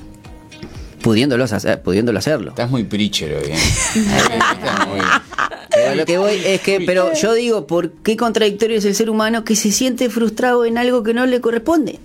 pudiéndolo, 1.02 1.44
hacer, 1.46 1.82
pudiéndolo 1.82 2.20
hacerlo. 2.20 2.50
Estás 2.52 2.70
muy 2.70 2.84
preacher 2.84 3.34
hoy, 3.36 3.52
¿eh? 3.52 3.58
Muy- 4.90 5.00
Pero 5.74 5.96
lo 5.96 6.06
que 6.06 6.18
voy 6.18 6.42
es 6.46 6.62
que, 6.62 6.82
pero 6.82 7.14
yo 7.14 7.34
digo, 7.34 7.66
¿por 7.68 7.92
qué 7.92 8.18
contradictorio 8.18 8.78
es 8.78 8.86
el 8.86 8.96
ser 8.96 9.10
humano 9.10 9.44
que 9.44 9.56
se 9.56 9.72
siente 9.72 10.10
frustrado 10.10 10.66
en 10.66 10.78
algo 10.78 11.04
que 11.04 11.14
no 11.14 11.26
le 11.26 11.40
corresponde? 11.42 12.00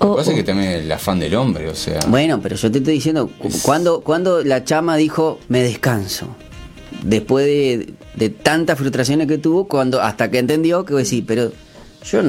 Lo 0.00 0.06
Oh, 0.06 0.14
que 0.14 0.18
pasa 0.20 0.30
es 0.30 0.34
oh. 0.34 0.36
que 0.38 0.44
también 0.44 0.70
el 0.70 0.90
afán 0.92 1.20
del 1.20 1.34
hombre, 1.34 1.68
o 1.68 1.74
sea. 1.74 2.00
Bueno, 2.08 2.40
pero 2.42 2.56
yo 2.56 2.70
te 2.70 2.78
estoy 2.78 2.94
diciendo, 2.94 3.28
cu- 3.38 3.50
cuando, 3.62 4.00
cuando 4.00 4.42
la 4.42 4.64
chama 4.64 4.96
dijo, 4.96 5.38
me 5.48 5.62
descanso, 5.62 6.28
después 7.02 7.46
de, 7.46 7.94
de 8.16 8.30
tantas 8.30 8.78
frustraciones 8.78 9.26
que 9.26 9.38
tuvo, 9.38 9.66
cuando 9.68 10.00
hasta 10.00 10.30
que 10.30 10.38
entendió 10.38 10.84
que 10.84 11.04
sí, 11.04 11.22
pero 11.26 11.52
yo, 12.04 12.22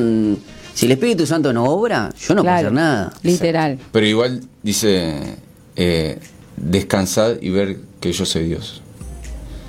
si 0.74 0.86
el 0.86 0.92
Espíritu 0.92 1.26
Santo 1.26 1.54
no 1.54 1.66
obra, 1.66 2.14
yo 2.20 2.36
no 2.36 2.42
Claro. 2.44 2.44
puedo 2.44 2.56
hacer 2.68 2.72
nada. 2.74 3.14
Literal. 3.24 3.80
Pero 3.92 4.06
igual 4.06 4.42
dice, 4.64 5.36
eh, 5.76 6.20
descansad 6.58 7.34
y 7.42 7.50
ver 7.50 7.78
que 8.00 8.12
yo 8.12 8.26
soy 8.26 8.46
Dios. 8.46 8.81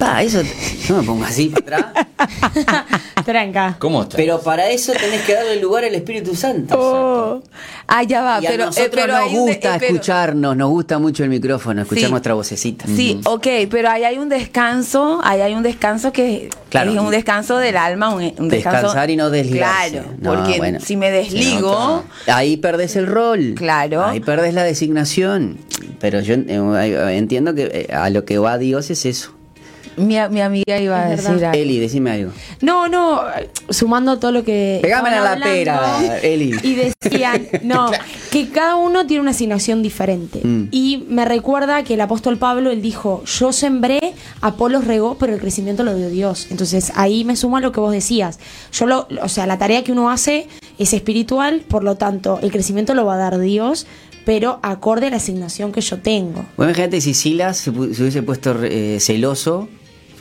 Pa, 0.02 0.20
eso, 0.22 0.42
no 0.88 0.96
me 1.00 1.02
pongo 1.04 1.24
así 1.24 1.48
para 1.48 1.78
atrás. 1.78 2.06
Tranca. 3.24 3.76
¿Cómo 3.78 4.02
está? 4.02 4.16
Pero 4.16 4.40
para 4.40 4.68
eso 4.70 4.92
tenés 4.94 5.22
que 5.22 5.34
darle 5.34 5.60
lugar 5.60 5.84
al 5.84 5.94
Espíritu 5.94 6.34
Santo. 6.34 6.74
Oh. 6.76 7.42
Ah, 7.86 8.02
ya 8.02 8.20
va, 8.22 8.40
y 8.42 8.46
a 8.46 8.50
pero, 8.50 8.62
eh, 8.64 8.66
nosotros 8.66 8.90
pero 8.92 9.12
nos 9.20 9.30
de- 9.32 9.38
gusta 9.38 9.68
eh, 9.76 9.78
pero- 9.78 9.92
escucharnos, 9.94 10.56
nos 10.56 10.70
gusta 10.70 10.98
mucho 10.98 11.22
el 11.22 11.30
micrófono, 11.30 11.82
escuchar 11.82 12.06
Sí. 12.06 12.10
nuestra 12.10 12.34
vocecita. 12.34 12.84
Sí, 12.86 13.20
ok, 13.24 13.46
pero 13.70 13.90
ahí 13.90 14.02
hay 14.02 14.18
un 14.18 14.28
descanso, 14.28 15.20
ahí 15.22 15.40
hay 15.40 15.54
un 15.54 15.62
descanso 15.62 16.12
que 16.12 16.50
Claro. 16.68 16.90
es 16.92 16.98
un 16.98 17.10
descanso 17.10 17.58
del 17.58 17.76
alma, 17.76 18.08
un, 18.12 18.22
un 18.38 18.48
descanso. 18.48 18.78
Descansar 18.88 19.10
y 19.10 19.16
no 19.16 19.30
desligarse. 19.30 19.90
Claro, 19.92 20.08
No, 20.20 20.34
porque 20.34 20.58
bueno. 20.58 20.80
si 20.80 20.96
me 20.96 21.12
desligo, 21.12 22.02
Ahí 22.26 22.56
perdés 22.56 22.96
el 22.96 23.06
rol. 23.06 23.54
Claro. 23.56 24.04
Ahí 24.04 24.18
perdés 24.18 24.54
la 24.54 24.64
designación. 24.64 25.58
Pero 26.00 26.20
yo 26.20 26.34
eh, 26.34 27.16
entiendo 27.16 27.54
que 27.54 27.86
eh, 27.88 27.94
a 27.94 28.10
lo 28.10 28.24
que 28.24 28.38
va 28.38 28.58
Dios 28.58 28.90
es 28.90 29.06
eso. 29.06 29.32
Mi, 29.96 30.16
mi 30.30 30.40
amiga 30.40 30.78
iba 30.78 31.04
a 31.04 31.08
decir 31.08 31.44
algo. 31.44 31.58
Eli, 31.58 31.78
decime 31.78 32.10
algo. 32.12 32.32
No, 32.60 32.88
no, 32.88 33.20
sumando 33.68 34.18
todo 34.18 34.32
lo 34.32 34.44
que. 34.44 34.78
Pegámela 34.82 35.32
a 35.32 35.36
la 35.36 35.44
pera, 35.44 36.18
Eli. 36.22 36.54
Y 36.62 36.74
decían, 36.74 37.46
no, 37.62 37.90
que 38.30 38.48
cada 38.48 38.76
uno 38.76 39.06
tiene 39.06 39.22
una 39.22 39.30
asignación 39.32 39.82
diferente. 39.82 40.40
Mm. 40.42 40.68
Y 40.70 41.04
me 41.08 41.24
recuerda 41.24 41.82
que 41.84 41.94
el 41.94 42.00
apóstol 42.00 42.38
Pablo, 42.38 42.70
él 42.70 42.82
dijo: 42.82 43.22
Yo 43.24 43.52
sembré, 43.52 44.14
Apolos 44.40 44.86
regó, 44.86 45.16
pero 45.18 45.34
el 45.34 45.40
crecimiento 45.40 45.82
lo 45.82 45.94
dio 45.94 46.08
Dios. 46.10 46.48
Entonces 46.50 46.92
ahí 46.94 47.24
me 47.24 47.36
suma 47.36 47.60
lo 47.60 47.72
que 47.72 47.80
vos 47.80 47.92
decías. 47.92 48.38
Yo 48.72 48.86
lo, 48.86 49.06
o 49.22 49.28
sea, 49.28 49.46
la 49.46 49.58
tarea 49.58 49.84
que 49.84 49.92
uno 49.92 50.10
hace 50.10 50.48
es 50.78 50.92
espiritual, 50.92 51.62
por 51.68 51.84
lo 51.84 51.96
tanto, 51.96 52.38
el 52.42 52.50
crecimiento 52.50 52.94
lo 52.94 53.04
va 53.04 53.14
a 53.14 53.18
dar 53.18 53.38
Dios, 53.38 53.86
pero 54.24 54.60
acorde 54.62 55.08
a 55.08 55.10
la 55.10 55.16
asignación 55.16 55.72
que 55.72 55.80
yo 55.80 55.98
tengo. 55.98 56.44
Bueno, 56.56 56.70
imagínate 56.70 57.00
si 57.00 57.14
Silas 57.14 57.58
se 57.58 57.70
hubiese 57.70 58.22
puesto 58.22 58.62
eh, 58.62 58.98
celoso 59.00 59.68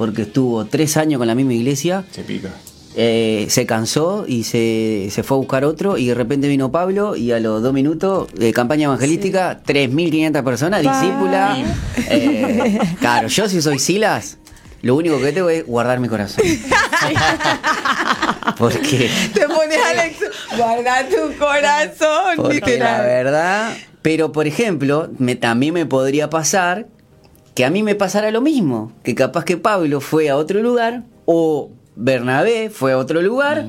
porque 0.01 0.23
estuvo 0.23 0.65
tres 0.65 0.97
años 0.97 1.19
con 1.19 1.27
la 1.27 1.35
misma 1.35 1.53
iglesia, 1.53 2.03
Se 2.11 2.23
pica. 2.23 2.49
eh, 2.95 3.45
se 3.49 3.67
cansó 3.67 4.25
y 4.27 4.45
se, 4.45 5.09
se 5.11 5.21
fue 5.21 5.37
a 5.37 5.39
buscar 5.39 5.63
otro 5.63 5.95
y 5.99 6.07
de 6.07 6.15
repente 6.15 6.47
vino 6.47 6.71
Pablo 6.71 7.15
y 7.15 7.31
a 7.31 7.39
los 7.39 7.61
dos 7.61 7.71
minutos 7.71 8.33
de 8.33 8.51
campaña 8.51 8.85
evangelística, 8.85 9.61
3.500 9.63 10.43
personas, 10.43 10.81
discípula. 10.81 11.55
eh, 12.09 12.79
claro, 12.99 13.27
yo 13.27 13.47
si 13.47 13.61
soy 13.61 13.77
Silas, 13.77 14.39
lo 14.81 14.95
único 14.95 15.21
que 15.21 15.31
tengo 15.33 15.51
es 15.51 15.67
guardar 15.67 15.99
mi 15.99 16.07
corazón. 16.07 16.43
Porque... 18.57 19.07
Te 19.35 19.47
pones 19.47 19.77
Alex, 19.91 20.15
guarda 20.57 21.05
tu 21.07 21.37
corazón, 21.37 22.37
Porque 22.37 22.59
la 22.59 22.65
literal. 22.65 23.01
verdad, 23.05 23.73
pero 24.01 24.31
por 24.31 24.47
ejemplo, 24.47 25.11
me, 25.19 25.35
también 25.35 25.75
me 25.75 25.85
podría 25.85 26.31
pasar 26.31 26.87
que 27.53 27.65
a 27.65 27.69
mí 27.69 27.83
me 27.83 27.95
pasara 27.95 28.31
lo 28.31 28.41
mismo, 28.41 28.91
que 29.03 29.13
capaz 29.15 29.43
que 29.45 29.57
Pablo 29.57 30.01
fue 30.01 30.29
a 30.29 30.37
otro 30.37 30.61
lugar 30.61 31.03
o 31.25 31.69
Bernabé 31.95 32.69
fue 32.69 32.93
a 32.93 32.97
otro 32.97 33.21
lugar, 33.21 33.65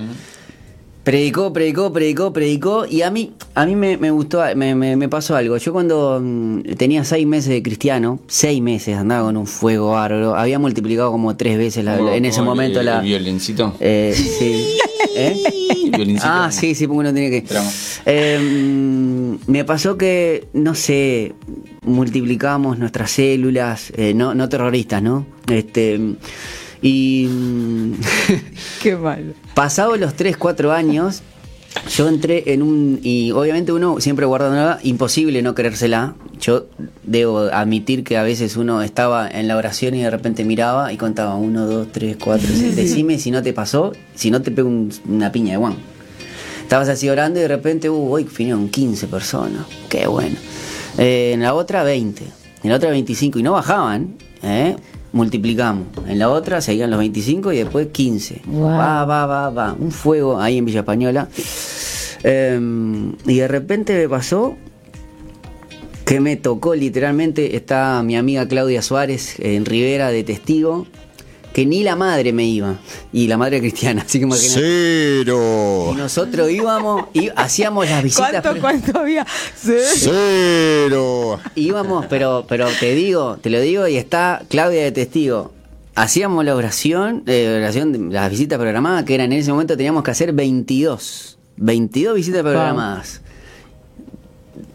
predicó, 1.05 1.53
predicó, 1.53 1.93
predicó, 1.93 2.33
predicó 2.33 2.87
y 2.89 3.03
a 3.03 3.11
mí, 3.11 3.33
a 3.55 3.67
mí 3.67 3.75
me, 3.75 3.97
me 3.97 4.11
gustó, 4.13 4.41
me, 4.55 4.75
me- 4.77 4.95
me 4.97 5.09
pasó 5.09 5.35
algo. 5.35 5.57
Yo 5.57 5.73
cuando 5.73 6.21
mm, 6.23 6.61
tenía 6.77 7.03
seis 7.05 7.27
meses 7.27 7.51
de 7.51 7.63
cristiano, 7.63 8.21
seis 8.29 8.63
meses 8.63 8.97
andaba 8.97 9.25
con 9.25 9.37
un 9.37 9.47
fuego 9.49 9.91
bárbaro, 9.91 10.37
había 10.37 10.59
multiplicado 10.61 11.11
como 11.11 11.37
tres 11.37 11.59
veces 11.59 11.85
la- 11.85 11.99
en 12.15 12.25
ese 12.25 12.41
momento 12.43 12.81
el, 12.81 12.87
la... 12.87 12.99
el 13.01 13.05
violincito. 13.07 13.75
Eh, 13.81 14.15
sí. 14.17 14.65
¿Eh? 15.17 15.37
Violincito. 15.95 16.27
Ah, 16.33 16.51
sí, 16.53 16.75
sí, 16.77 16.87
porque 16.87 17.01
uno 17.01 17.13
tiene 17.13 17.31
que. 17.31 17.45
Eh, 18.07 18.39
mm, 18.41 19.51
me 19.51 19.65
pasó 19.65 19.99
que, 19.99 20.47
no 20.53 20.75
sé, 20.77 21.35
multiplicamos 21.83 22.79
nuestras 22.79 23.11
células, 23.11 23.93
eh, 23.97 24.15
no, 24.15 24.35
no 24.35 24.49
terroristas, 24.49 25.03
¿no? 25.03 25.27
Este. 25.49 26.01
Y. 26.81 27.27
mm, 27.31 27.93
Qué 28.83 28.97
malo. 28.97 29.33
Pasados 29.55 29.99
los 30.01 30.15
3, 30.15 30.37
4 30.37 30.73
años, 30.73 31.23
yo 31.97 32.09
entré 32.09 32.53
en 32.53 32.63
un. 32.63 33.01
Y 33.03 33.31
obviamente 33.33 33.73
uno 33.73 34.01
siempre 34.01 34.27
guardando 34.27 34.79
imposible 34.83 35.43
no 35.43 35.55
querérsela. 35.55 36.15
Yo 36.41 36.67
debo 37.05 37.39
admitir 37.53 38.03
que 38.03 38.17
a 38.17 38.25
veces 38.25 38.57
uno 38.57 38.83
estaba 38.83 39.29
en 39.31 39.47
la 39.47 39.57
oración 39.57 39.95
y 39.95 40.03
de 40.03 40.11
repente 40.11 40.45
miraba 40.45 40.93
y 40.93 40.97
contaba 40.97 41.37
1, 41.37 41.67
2, 41.67 41.89
3, 41.93 42.17
4. 42.23 42.49
Decime 42.75 43.19
si 43.21 43.31
no 43.31 43.43
te 43.43 43.53
pasó, 43.53 43.93
si 44.17 44.31
no 44.33 44.43
te 44.43 44.51
pego 44.51 44.69
un- 44.69 44.93
una 45.09 45.31
piña 45.31 45.53
de 45.53 45.59
guan. 45.59 45.77
Estabas 46.63 46.89
así 46.89 47.09
orando 47.09 47.39
y 47.39 47.43
de 47.43 47.49
repente, 47.49 47.91
uh, 47.91 48.11
hoy 48.13 48.27
vinieron 48.37 48.69
15 48.71 49.07
personas. 49.07 49.67
Qué 49.89 50.07
bueno. 50.09 50.37
Eh, 50.99 51.33
en 51.35 51.43
la 51.43 51.55
otra, 51.55 51.83
20. 51.83 52.25
En 52.63 52.71
la 52.71 52.77
otra, 52.77 52.91
25. 52.91 53.39
Y 53.39 53.43
no 53.43 53.53
bajaban, 53.53 54.17
¿eh? 54.43 54.77
Multiplicamos. 55.13 55.87
En 56.07 56.19
la 56.19 56.31
otra 56.31 56.61
seguían 56.61 56.91
los 56.91 56.99
25 56.99 57.53
y 57.53 57.59
después 57.59 57.89
15. 57.89 58.43
Wow. 58.47 58.71
Va, 58.71 59.05
va, 59.05 59.27
va, 59.27 59.51
va. 59.51 59.77
Un 59.79 59.91
fuego 59.91 60.41
ahí 60.41 60.59
en 60.59 60.65
Villa 60.65 60.81
Española. 60.81 61.29
Eh, 62.25 62.61
y 63.27 63.37
de 63.37 63.49
repente 63.49 63.95
me 63.95 64.09
pasó 64.09 64.57
que 66.05 66.21
me 66.21 66.37
tocó 66.37 66.75
literalmente. 66.75 67.57
Está 67.57 68.03
mi 68.03 68.17
amiga 68.17 68.47
Claudia 68.49 68.83
Suárez 68.83 69.39
en 69.39 69.65
Rivera 69.65 70.11
de 70.11 70.25
testigo. 70.25 70.87
Que 71.53 71.67
ni 71.67 71.83
la 71.83 71.97
madre 71.97 72.33
me 72.33 72.45
iba. 72.47 72.77
Y 73.13 73.27
la 73.29 73.37
madre 73.37 73.61
cristiana. 73.61 74.03
Así 74.07 74.19
que 74.19 74.25
imagínate. 74.25 74.61
Y 74.61 74.63
Cero. 75.23 75.95
nosotros 75.97 76.51
íbamos 76.51 77.05
y 77.13 77.29
hacíamos 77.37 77.89
las 77.89 78.03
visitas. 78.03 78.31
¿Cuánto, 78.31 78.49
pero- 78.51 78.61
cuánto 78.61 78.99
había? 78.99 79.27
Cero. 79.55 81.39
Íbamos, 81.55 82.07
pero, 82.07 82.45
pero 82.49 82.69
te 82.81 82.95
digo, 82.95 83.37
te 83.41 83.51
lo 83.51 83.61
digo, 83.61 83.87
y 83.89 83.97
está 83.97 84.43
Claudia 84.49 84.83
de 84.85 84.93
testigo. 84.93 85.53
Hacíamos 85.95 86.45
la 86.45 86.55
oración, 86.57 87.23
eh, 87.27 87.57
oración 87.59 87.93
de 87.93 87.99
las 88.15 88.31
visitas 88.31 88.59
programadas, 88.59 89.05
que 89.05 89.15
eran 89.15 89.33
en 89.33 89.41
ese 89.41 89.51
momento 89.53 89.77
teníamos 89.77 90.03
que 90.03 90.11
hacer 90.11 90.33
22. 90.33 91.39
22 91.57 92.15
visitas 92.17 92.43
programadas. 92.43 93.21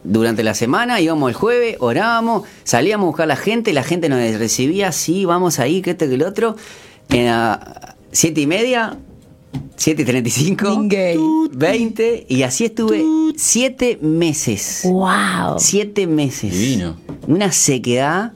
Durante 0.10 0.42
la 0.42 0.54
semana 0.54 1.02
íbamos 1.02 1.30
el 1.30 1.36
jueves, 1.36 1.76
orábamos, 1.80 2.44
salíamos 2.64 3.04
a 3.04 3.08
buscar 3.08 3.24
a 3.26 3.28
la 3.28 3.36
gente, 3.36 3.74
la 3.74 3.84
gente 3.84 4.08
nos 4.08 4.20
recibía, 4.40 4.94
sí, 4.94 5.26
vamos 5.26 5.60
ahí, 5.60 5.82
que 5.82 5.92
esto, 5.92 6.08
que 6.08 6.14
el 6.14 6.24
otro. 6.24 6.56
En 7.10 7.28
a 7.28 7.96
siete 8.12 8.42
y 8.42 8.48
media, 8.48 8.98
7 9.76 10.02
y 10.02 10.06
35, 10.06 10.78
Mingue. 10.78 11.18
20, 11.52 12.26
y 12.30 12.44
así 12.44 12.66
estuve 12.66 13.04
siete 13.36 14.00
meses. 14.02 14.82
Wow. 14.84 15.58
Siete 15.58 16.08
meses. 16.08 16.52
Divino. 16.52 16.98
Una 17.28 17.52
sequedad. 17.52 18.34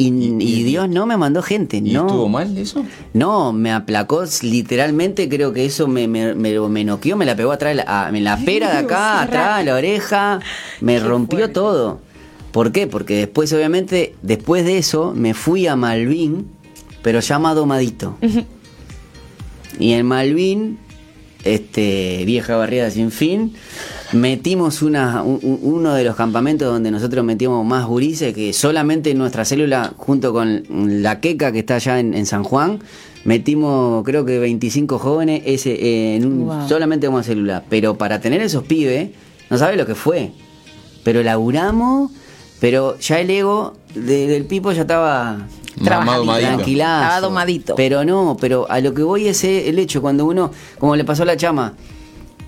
Y, 0.00 0.36
y 0.42 0.62
Dios 0.62 0.88
no 0.88 1.04
me 1.04 1.16
mandó 1.16 1.42
gente. 1.42 1.76
¿Y 1.76 1.92
no. 1.92 2.06
estuvo 2.06 2.28
mal 2.28 2.56
eso? 2.56 2.84
No, 3.12 3.52
me 3.52 3.70
aplacó 3.70 4.24
literalmente, 4.42 5.28
creo 5.28 5.52
que 5.52 5.66
eso 5.66 5.88
me, 5.88 6.08
me, 6.08 6.34
me, 6.34 6.58
me 6.58 6.84
noqueó, 6.84 7.16
me 7.16 7.26
la 7.26 7.36
pegó 7.36 7.52
atrás, 7.52 7.76
a, 7.86 8.08
en 8.08 8.24
la 8.24 8.38
pera 8.38 8.72
de 8.72 8.78
acá, 8.78 9.22
atrás, 9.22 9.64
la 9.64 9.74
oreja, 9.74 10.40
me 10.80 10.98
rompió 11.00 11.50
todo. 11.50 12.00
¿Por 12.52 12.72
qué? 12.72 12.86
Porque 12.86 13.16
después, 13.16 13.52
obviamente, 13.52 14.14
después 14.22 14.64
de 14.64 14.78
eso, 14.78 15.12
me 15.14 15.34
fui 15.34 15.66
a 15.66 15.76
Malvin, 15.76 16.48
pero 17.02 17.20
ya 17.20 17.38
más 17.38 17.54
domadito. 17.54 18.16
Y 19.78 19.92
en 19.92 20.06
Malvin, 20.06 20.78
este, 21.44 22.22
vieja 22.26 22.56
barriada 22.56 22.90
sin 22.90 23.10
fin, 23.10 23.54
metimos 24.12 24.82
una, 24.82 25.22
un- 25.22 25.40
un- 25.42 25.60
uno 25.62 25.94
de 25.94 26.04
los 26.04 26.16
campamentos 26.16 26.68
donde 26.72 26.90
nosotros 26.90 27.24
metíamos 27.24 27.64
más 27.64 27.86
gurises, 27.86 28.34
que 28.34 28.52
solamente 28.52 29.10
en 29.10 29.18
nuestra 29.18 29.44
célula, 29.44 29.92
junto 29.96 30.32
con 30.32 30.64
la 31.02 31.20
queca 31.20 31.52
que 31.52 31.60
está 31.60 31.76
allá 31.76 32.00
en, 32.00 32.14
en 32.14 32.26
San 32.26 32.42
Juan, 32.44 32.80
metimos 33.24 34.02
creo 34.04 34.24
que 34.24 34.38
25 34.38 34.98
jóvenes 34.98 35.42
ese, 35.44 35.72
eh, 35.74 36.16
en 36.16 36.26
un, 36.26 36.46
Wow. 36.46 36.68
solamente 36.68 37.06
como 37.06 37.22
célula. 37.22 37.62
Pero 37.68 37.96
para 37.96 38.20
tener 38.20 38.40
esos 38.40 38.64
pibes, 38.64 39.10
no 39.50 39.58
sabe 39.58 39.76
lo 39.76 39.86
que 39.86 39.94
fue. 39.94 40.32
Pero 41.04 41.22
laburamos, 41.22 42.10
pero 42.60 42.98
ya 42.98 43.20
el 43.20 43.30
ego 43.30 43.74
de- 43.94 44.26
del 44.26 44.44
Pipo 44.44 44.72
ya 44.72 44.82
estaba 44.82 45.46
trabajadito. 45.84 46.20
domadito. 46.24 46.48
Tranquilazo. 46.48 47.20
Domadito. 47.22 47.74
Pero 47.76 48.04
no, 48.04 48.36
pero 48.40 48.66
a 48.70 48.80
lo 48.80 48.94
que 48.94 49.02
voy 49.02 49.28
es 49.28 49.42
el 49.44 49.78
hecho, 49.78 50.00
cuando 50.00 50.24
uno, 50.26 50.50
como 50.78 50.96
le 50.96 51.04
pasó 51.04 51.22
a 51.22 51.26
la 51.26 51.36
chama, 51.36 51.74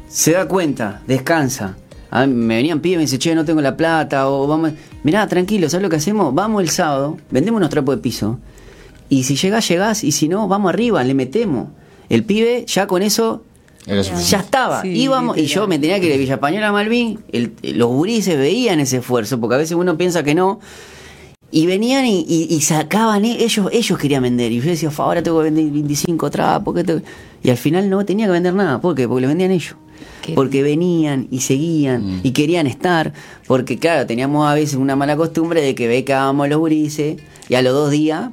se 0.09 0.33
da 0.33 0.47
cuenta, 0.47 1.03
descansa. 1.07 1.77
A 2.11 2.27
mí 2.27 2.35
me 2.35 2.57
venían 2.57 2.81
pibes 2.81 2.95
y 2.95 2.97
me 2.99 3.03
dice, 3.03 3.19
che, 3.19 3.35
no 3.35 3.45
tengo 3.45 3.61
la 3.63 3.77
plata, 3.77 4.29
o 4.29 4.47
vamos. 4.47 4.73
Mirá, 5.03 5.27
tranquilo, 5.27 5.69
¿sabes 5.71 5.83
lo 5.83 5.89
que 5.89 5.97
hacemos? 5.97 6.35
Vamos 6.35 6.63
el 6.63 6.69
sábado, 6.69 7.17
vendemos 7.31 7.59
unos 7.59 7.71
trapos 7.71 7.97
de 7.97 8.03
piso. 8.03 8.39
Y 9.09 9.25
si 9.25 9.37
llegás, 9.37 9.67
llegás, 9.69 10.05
y 10.05 10.13
si 10.13 10.29
no, 10.29 10.47
vamos 10.49 10.69
arriba, 10.71 11.03
le 11.05 11.15
metemos. 11.15 11.69
El 12.11 12.25
pibe 12.25 12.65
ya 12.67 12.87
con 12.87 13.03
eso 13.03 13.43
ya 14.29 14.39
estaba. 14.41 14.83
Sí, 14.83 14.89
Íbamos, 14.91 15.37
y 15.39 15.47
yo 15.47 15.67
me 15.67 15.79
tenía 15.79 15.99
que 15.99 16.07
ir 16.07 16.13
de 16.13 16.19
Villa 16.19 16.35
Española 16.35 16.69
a 16.69 16.73
Malvin. 16.73 17.19
el- 17.33 17.53
los 17.63 17.89
gurises 17.89 18.37
veían 18.39 18.79
ese 18.81 18.99
esfuerzo, 18.99 19.41
porque 19.41 19.55
a 19.55 19.59
veces 19.59 19.77
uno 19.77 19.97
piensa 19.97 20.23
que 20.23 20.35
no. 20.35 20.61
Y 21.53 21.67
venían 21.67 22.05
y, 22.07 22.25
y- 22.27 22.47
y 22.51 22.61
sacaban, 22.63 23.25
e- 23.25 23.45
ellos 23.45 23.69
ellos 23.73 23.99
querían 23.99 24.23
vender. 24.23 24.51
Y 24.51 24.61
yo 24.61 24.65
decía, 24.71 24.91
"Fa, 24.91 25.05
ahora 25.05 25.23
tengo 25.23 25.39
que 25.39 25.45
vender 25.45 25.71
25 25.71 26.31
trapos. 26.31 26.75
¿qué 26.75 26.83
tengo?". 26.83 27.03
Y 27.45 27.51
al 27.51 27.57
final 27.59 27.89
no 27.91 28.05
tenía 28.05 28.27
que 28.27 28.33
vender 28.33 28.55
nada. 28.55 28.81
¿Por 28.81 28.95
qué? 28.95 29.07
Porque 29.07 29.23
lo 29.23 29.29
vendían 29.29 29.51
ellos. 29.51 29.77
Qué 30.23 30.33
Porque 30.35 30.63
venían 30.63 31.29
y 31.31 31.41
seguían 31.41 32.21
y 32.23 32.31
querían 32.31 32.67
estar. 32.67 33.13
Porque 33.47 33.79
claro, 33.79 34.07
teníamos 34.07 34.49
a 34.49 34.55
veces 34.55 34.77
una 34.77 34.97
mala 34.97 35.17
costumbre 35.17 35.61
de 35.61 35.75
que 35.75 35.87
becábamos 35.89 36.49
los 36.49 36.59
gurises 36.59 37.17
y 37.49 37.55
a 37.55 37.63
los 37.63 37.73
dos 37.75 37.91
días 37.91 38.31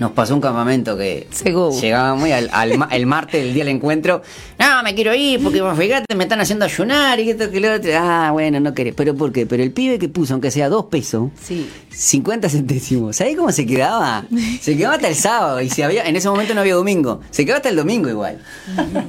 nos 0.00 0.10
pasó 0.12 0.34
un 0.34 0.40
campamento 0.40 0.96
que 0.96 1.28
Seguro. 1.30 1.78
llegábamos 1.80 2.26
y 2.28 2.32
al, 2.32 2.50
al 2.52 2.76
ma- 2.78 2.88
el 2.90 3.06
martes, 3.06 3.42
el 3.44 3.54
día 3.54 3.64
del 3.64 3.76
encuentro, 3.76 4.22
no, 4.58 4.82
me 4.82 4.94
quiero 4.94 5.14
ir 5.14 5.40
porque 5.42 5.62
fíjate, 5.78 6.14
me 6.16 6.24
están 6.24 6.40
haciendo 6.40 6.64
ayunar 6.64 7.20
y 7.20 7.24
que 7.26 7.30
esto 7.32 7.50
que 7.50 7.60
lo 7.60 7.72
otro. 7.74 7.90
Ah, 7.94 8.30
bueno, 8.32 8.58
no 8.58 8.74
querés. 8.74 8.94
¿Pero 8.94 9.14
por 9.14 9.30
qué? 9.30 9.46
Pero 9.46 9.62
el 9.62 9.70
pibe 9.72 9.98
que 9.98 10.08
puso, 10.08 10.32
aunque 10.34 10.50
sea 10.50 10.68
dos 10.68 10.86
pesos, 10.86 11.30
Sí. 11.40 11.68
50 11.90 12.48
centésimos. 12.48 13.16
¿Sabés 13.16 13.36
cómo 13.36 13.52
se 13.52 13.66
quedaba? 13.66 14.24
Se 14.60 14.76
quedaba 14.76 14.94
hasta 14.96 15.08
el 15.08 15.14
sábado 15.14 15.60
y 15.60 15.68
si 15.68 15.82
había, 15.82 16.04
en 16.04 16.16
ese 16.16 16.28
momento 16.28 16.54
no 16.54 16.60
había 16.62 16.74
domingo. 16.74 17.20
Se 17.30 17.44
quedaba 17.44 17.58
hasta 17.58 17.68
el 17.68 17.76
domingo 17.76 18.08
igual. 18.08 18.38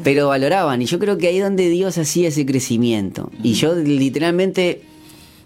Pero 0.04 0.28
valoraban 0.28 0.82
y 0.82 0.86
yo 0.86 1.00
creo 1.00 1.18
que 1.18 1.28
ahí 1.28 1.38
es 1.38 1.44
donde 1.44 1.70
Dios 1.70 1.98
hacía 1.98 2.28
ese 2.28 2.46
crecimiento. 2.46 3.32
Y 3.42 3.54
yo 3.54 3.74
literalmente 3.76 4.82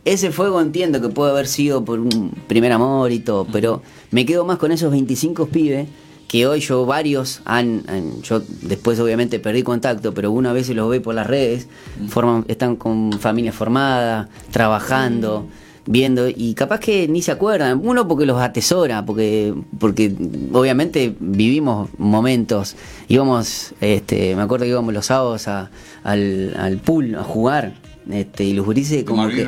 ese 0.06 0.32
fuego 0.32 0.62
entiendo 0.62 1.02
que 1.02 1.10
puede 1.10 1.32
haber 1.32 1.48
sido 1.48 1.84
por 1.84 2.00
un 2.00 2.32
primer 2.48 2.72
amor 2.72 3.12
y 3.12 3.20
todo, 3.20 3.46
pero 3.52 3.82
me 4.16 4.26
quedo 4.26 4.46
más 4.46 4.58
con 4.58 4.72
esos 4.72 4.92
25 4.92 5.48
pibes 5.48 5.88
que 6.30 6.48
hoy 6.48 6.62
yo 6.62 6.86
varios 6.86 7.42
han, 7.44 7.84
han- 7.88 8.22
yo 8.24 8.42
después 8.62 8.98
obviamente 9.02 9.40
perdí 9.40 9.62
contacto, 9.62 10.14
pero 10.14 10.32
uno 10.32 10.50
a 10.50 10.54
veces 10.54 10.74
los 10.76 10.90
ve 10.90 11.02
por 11.02 11.14
las 11.16 11.28
redes, 11.28 11.68
forman, 12.08 12.46
están 12.48 12.78
con 12.78 13.12
familia 13.20 13.52
formada, 13.52 14.30
trabajando, 14.52 15.48
viendo, 15.86 16.30
y 16.30 16.54
capaz 16.56 16.80
que 16.80 17.08
ni 17.10 17.22
se 17.22 17.32
acuerdan, 17.32 17.82
uno 17.84 18.08
porque 18.08 18.26
los 18.26 18.42
atesora, 18.42 19.06
porque, 19.06 19.54
porque 19.80 20.16
obviamente 20.54 21.14
vivimos 21.20 21.90
momentos, 21.98 22.76
íbamos, 23.10 23.74
este, 23.82 24.34
me 24.38 24.42
acuerdo 24.44 24.64
que 24.64 24.70
íbamos 24.72 24.94
los 24.94 25.06
sábados 25.08 25.48
a- 25.50 25.70
al, 26.06 26.56
al 26.58 26.78
pool 26.78 27.16
a 27.16 27.24
jugar, 27.24 27.74
este, 28.10 28.46
y 28.46 28.54
los 28.54 28.66
gurises 28.66 29.04
como 29.04 29.24
¿Tomar 29.28 29.36
que... 29.36 29.46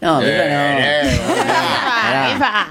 No, 0.00 0.20
Eh, 0.22 0.24
no. 0.24 0.78
eh, 0.80 1.20
Pará. 2.02 2.68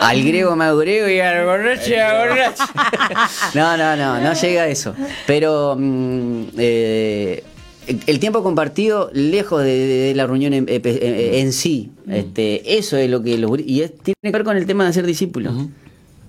Al 0.00 0.22
griego 0.24 0.54
griego 0.78 1.08
y 1.08 1.20
al 1.20 1.44
borracho 1.44 1.92
hago 2.00 2.28
borracho. 2.28 2.64
No, 3.54 3.76
no, 3.76 3.96
no, 3.96 4.20
no 4.20 4.32
llega 4.34 4.62
a 4.62 4.68
eso. 4.68 4.94
Pero 5.26 5.76
mm, 5.78 6.42
eh, 6.58 7.42
el- 7.86 8.02
tiempo 8.20 8.42
compartido, 8.42 9.10
lejos 9.12 9.62
de, 9.62 9.70
de- 9.76 9.86
de 10.08 10.14
la 10.14 10.26
reunión 10.26 10.52
en, 10.54 10.68
eh, 10.68 10.80
eh, 10.84 11.40
en 11.40 11.52
sí, 11.52 11.90
este, 12.08 12.78
eso 12.78 12.96
es 12.96 13.08
lo 13.10 13.22
que 13.22 13.38
los 13.38 13.58
y 13.60 13.82
es- 13.82 13.96
tiene 13.98 14.16
que 14.22 14.30
ver 14.30 14.44
con 14.44 14.56
el 14.56 14.66
tema 14.66 14.84
de 14.86 14.92
ser 14.92 15.06
discípulo, 15.06 15.52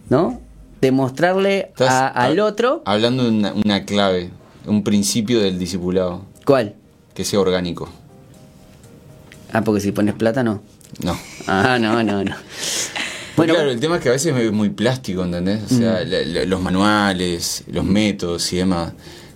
¿no? 0.09 0.41
Demostrarle 0.81 1.71
a- 1.79 2.07
al 2.07 2.39
otro, 2.39 2.81
Hablando 2.85 3.23
de 3.23 3.29
una, 3.29 3.53
una 3.53 3.85
clave, 3.85 4.29
un 4.65 4.83
principio 4.83 5.41
del 5.41 5.59
discipulado, 5.59 6.23
¿cuál? 6.45 6.75
que 7.13 7.25
sea 7.25 7.39
orgánico. 7.41 7.89
Ah, 9.51 9.61
porque 9.61 9.81
si 9.81 9.91
pones 9.91 10.13
plata 10.15 10.41
no. 10.43 10.61
No. 11.03 11.17
Ah, 11.47 11.77
no, 11.81 12.01
no, 12.03 12.23
no. 12.23 12.35
Bueno, 13.39 13.53
claro, 13.55 13.71
el 13.71 13.79
tema 13.79 13.95
es 13.97 14.01
que 14.03 14.09
a 14.09 14.13
veces 14.13 14.35
es 14.35 14.51
muy 14.51 14.69
plástico, 14.69 15.23
¿entendés? 15.23 15.61
O 15.65 15.75
sea, 15.75 16.03
la- 16.05 16.21
la- 16.25 16.45
los 16.45 16.61
manuales, 16.61 17.63
los 17.71 17.83
métodos 17.85 18.51
y 18.53 18.57
demás, 18.57 18.93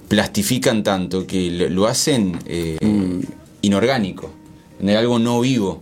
plastifican 0.07 0.83
tanto 0.83 1.25
que 1.25 1.49
lo, 1.51 1.69
lo 1.69 1.87
hacen 1.87 2.37
eh, 2.45 2.77
inorgánico, 3.61 4.29
de 4.79 4.97
algo 4.97 5.19
no 5.19 5.39
vivo. 5.41 5.81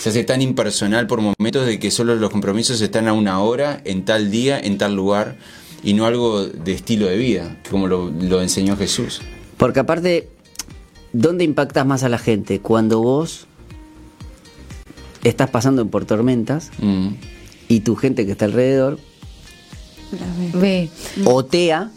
Se 0.00 0.08
hace 0.08 0.24
tan 0.24 0.42
impersonal 0.42 1.06
por 1.06 1.20
momentos 1.20 1.64
de 1.66 1.78
que 1.78 1.90
solo 1.92 2.16
los 2.16 2.30
compromisos 2.30 2.80
están 2.80 3.06
a 3.06 3.12
una 3.12 3.38
hora, 3.40 3.80
en 3.84 4.04
tal 4.04 4.30
día, 4.32 4.58
en 4.58 4.76
tal 4.78 4.94
lugar, 4.96 5.36
y 5.84 5.94
no 5.94 6.06
algo 6.06 6.44
de 6.46 6.72
estilo 6.72 7.06
de 7.06 7.16
vida, 7.16 7.56
como 7.70 7.86
lo, 7.86 8.10
lo 8.10 8.42
enseñó 8.42 8.76
Jesús. 8.76 9.20
Porque 9.58 9.78
aparte, 9.80 10.28
¿dónde 11.12 11.44
impactas 11.44 11.86
más 11.86 12.02
a 12.02 12.08
la 12.08 12.18
gente? 12.18 12.58
Cuando 12.60 13.00
vos 13.00 13.46
estás 15.22 15.50
pasando 15.50 15.86
por 15.86 16.04
tormentas 16.04 16.70
Mm. 16.80 17.08
Y 17.74 17.80
tu 17.80 17.96
gente 17.96 18.26
que 18.26 18.32
está 18.32 18.44
alrededor 18.44 18.98
Ve, 20.54 20.90
otea. 21.24 21.90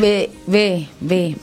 ve, 0.00 0.30
ve, 0.46 0.88
ve. 1.00 1.36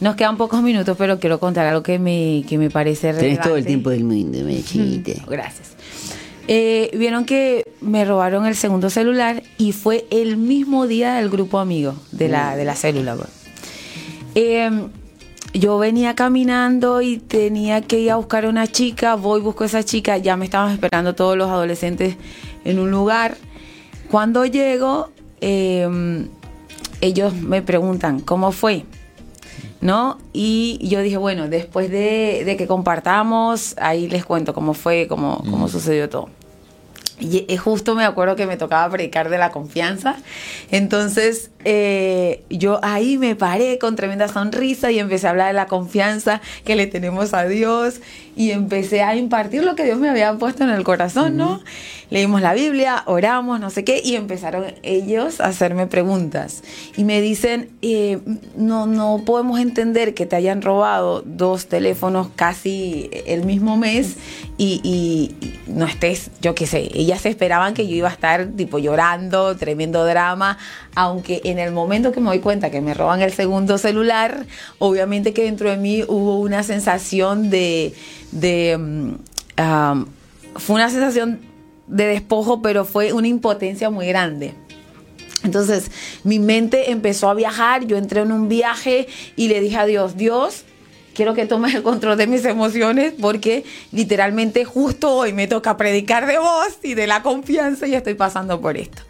Nos 0.00 0.14
quedan 0.14 0.36
pocos 0.36 0.62
minutos, 0.62 0.94
pero 0.98 1.18
quiero 1.18 1.40
contar 1.40 1.66
algo 1.66 1.82
que 1.82 1.98
me, 1.98 2.44
que 2.46 2.58
me 2.58 2.68
parece 2.68 3.14
Tenés 3.14 3.40
todo 3.40 3.56
el 3.56 3.64
relevante. 3.64 3.66
tiempo 3.68 3.90
del 3.90 4.04
mundo, 4.04 4.38
mechite. 4.44 5.22
Gracias. 5.26 5.70
Eh, 6.48 6.90
Vieron 6.98 7.24
que 7.24 7.64
me 7.80 8.04
robaron 8.04 8.44
el 8.46 8.54
segundo 8.56 8.90
celular 8.90 9.42
y 9.56 9.72
fue 9.72 10.06
el 10.10 10.36
mismo 10.36 10.86
día 10.86 11.14
del 11.14 11.30
grupo 11.30 11.58
amigo 11.58 11.94
de 12.12 12.28
la, 12.28 12.56
de 12.56 12.64
la 12.66 12.74
célula. 12.76 13.16
pues. 13.16 13.28
Eh, 14.34 14.70
yo 15.58 15.78
venía 15.78 16.14
caminando 16.14 17.02
y 17.02 17.18
tenía 17.18 17.82
que 17.82 17.98
ir 17.98 18.10
a 18.10 18.16
buscar 18.16 18.44
a 18.44 18.48
una 18.48 18.66
chica, 18.66 19.14
voy, 19.14 19.40
busco 19.40 19.64
a 19.64 19.66
esa 19.66 19.84
chica, 19.84 20.18
ya 20.18 20.36
me 20.36 20.44
estaban 20.44 20.72
esperando 20.72 21.14
todos 21.14 21.36
los 21.36 21.48
adolescentes 21.48 22.16
en 22.64 22.78
un 22.78 22.90
lugar. 22.90 23.36
Cuando 24.10 24.44
llego, 24.44 25.10
eh, 25.40 26.26
ellos 27.00 27.34
me 27.34 27.62
preguntan, 27.62 28.20
¿cómo 28.20 28.52
fue? 28.52 28.84
¿no? 29.80 30.18
Y 30.32 30.78
yo 30.82 31.00
dije, 31.00 31.16
bueno, 31.16 31.48
después 31.48 31.90
de, 31.90 32.42
de 32.44 32.56
que 32.56 32.66
compartamos, 32.66 33.74
ahí 33.78 34.08
les 34.08 34.24
cuento 34.24 34.54
cómo 34.54 34.74
fue, 34.74 35.06
cómo, 35.08 35.38
cómo 35.38 35.68
sucedió 35.68 36.08
todo. 36.08 36.28
Y 37.18 37.46
eh, 37.48 37.56
justo 37.56 37.94
me 37.94 38.04
acuerdo 38.04 38.36
que 38.36 38.46
me 38.46 38.56
tocaba 38.56 38.90
predicar 38.90 39.30
de 39.30 39.38
la 39.38 39.50
confianza. 39.50 40.16
Entonces, 40.70 41.50
eh, 41.68 42.44
yo 42.48 42.78
ahí 42.84 43.18
me 43.18 43.34
paré 43.34 43.78
con 43.80 43.96
tremenda 43.96 44.28
sonrisa 44.28 44.92
y 44.92 45.00
empecé 45.00 45.26
a 45.26 45.30
hablar 45.30 45.48
de 45.48 45.52
la 45.54 45.66
confianza 45.66 46.40
que 46.64 46.76
le 46.76 46.86
tenemos 46.86 47.34
a 47.34 47.44
Dios 47.48 48.00
y 48.36 48.52
empecé 48.52 49.02
a 49.02 49.16
impartir 49.16 49.64
lo 49.64 49.74
que 49.74 49.82
Dios 49.84 49.98
me 49.98 50.08
había 50.08 50.32
puesto 50.34 50.62
en 50.62 50.70
el 50.70 50.84
corazón, 50.84 51.36
¿no? 51.36 51.60
Leímos 52.10 52.40
la 52.40 52.54
Biblia, 52.54 53.02
oramos, 53.06 53.58
no 53.58 53.70
sé 53.70 53.82
qué, 53.82 54.00
y 54.04 54.14
empezaron 54.14 54.66
ellos 54.84 55.40
a 55.40 55.46
hacerme 55.46 55.86
preguntas. 55.88 56.62
Y 56.96 57.02
me 57.04 57.20
dicen, 57.20 57.70
eh, 57.82 58.18
no, 58.56 58.86
no 58.86 59.22
podemos 59.26 59.58
entender 59.58 60.14
que 60.14 60.24
te 60.26 60.36
hayan 60.36 60.62
robado 60.62 61.22
dos 61.26 61.66
teléfonos 61.66 62.28
casi 62.36 63.10
el 63.26 63.44
mismo 63.44 63.76
mes 63.76 64.16
y, 64.56 64.80
y- 64.84 65.34
y 65.44 65.58
no 65.72 65.86
estés, 65.86 66.30
yo 66.40 66.54
qué 66.54 66.66
sé, 66.66 66.90
ellas 66.94 67.26
esperaban 67.26 67.74
que 67.74 67.88
yo 67.88 67.96
iba 67.96 68.08
a 68.08 68.12
estar 68.12 68.46
tipo 68.56 68.78
llorando, 68.78 69.56
tremendo 69.56 70.04
drama, 70.06 70.58
aunque 70.96 71.42
en 71.44 71.58
el 71.58 71.72
momento 71.72 72.10
que 72.10 72.20
me 72.20 72.30
doy 72.30 72.40
cuenta 72.40 72.70
que 72.70 72.80
me 72.80 72.94
roban 72.94 73.20
el 73.20 73.30
segundo 73.30 73.76
celular, 73.76 74.46
obviamente 74.78 75.34
que 75.34 75.42
dentro 75.42 75.70
de 75.70 75.76
mí 75.76 76.02
hubo 76.08 76.40
una 76.40 76.62
sensación 76.62 77.50
de, 77.50 77.92
mm, 78.32 80.02
fue 80.56 80.74
una 80.74 80.88
sensación 80.88 81.40
de 81.86 82.06
despojo, 82.06 82.62
pero 82.62 82.86
fue 82.86 83.12
una 83.12 83.28
impotencia 83.28 83.90
muy 83.90 84.06
grande. 84.06 84.54
Entonces 85.44 85.90
mi 86.24 86.38
mente 86.38 86.90
empezó 86.90 87.28
a 87.28 87.34
viajar, 87.34 87.86
yo 87.86 87.98
entré 87.98 88.22
en 88.22 88.32
un 88.32 88.48
viaje 88.48 89.06
y 89.36 89.48
le 89.48 89.60
dije 89.60 89.76
a 89.76 89.84
Dios, 89.84 90.16
Dios, 90.16 90.64
quiero 91.14 91.34
que 91.34 91.44
tomes 91.44 91.74
el 91.74 91.82
control 91.82 92.16
de 92.16 92.26
mis 92.26 92.42
emociones 92.46 93.12
porque 93.20 93.64
literalmente 93.92 94.64
justo 94.64 95.14
hoy 95.14 95.34
me 95.34 95.46
toca 95.46 95.76
predicar 95.76 96.26
de 96.26 96.38
vos 96.38 96.78
y 96.82 96.94
de 96.94 97.06
la 97.06 97.22
confianza 97.22 97.86
y 97.86 97.94
estoy 97.94 98.14
pasando 98.14 98.62
por 98.62 98.78
esto. 98.78 99.02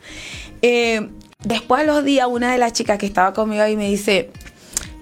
Eh, 0.62 1.08
después 1.46 1.82
de 1.82 1.86
los 1.86 2.04
días, 2.04 2.26
una 2.30 2.52
de 2.52 2.58
las 2.58 2.72
chicas 2.72 2.98
que 2.98 3.06
estaba 3.06 3.32
conmigo 3.32 3.62
ahí 3.62 3.76
me 3.76 3.88
dice, 3.88 4.30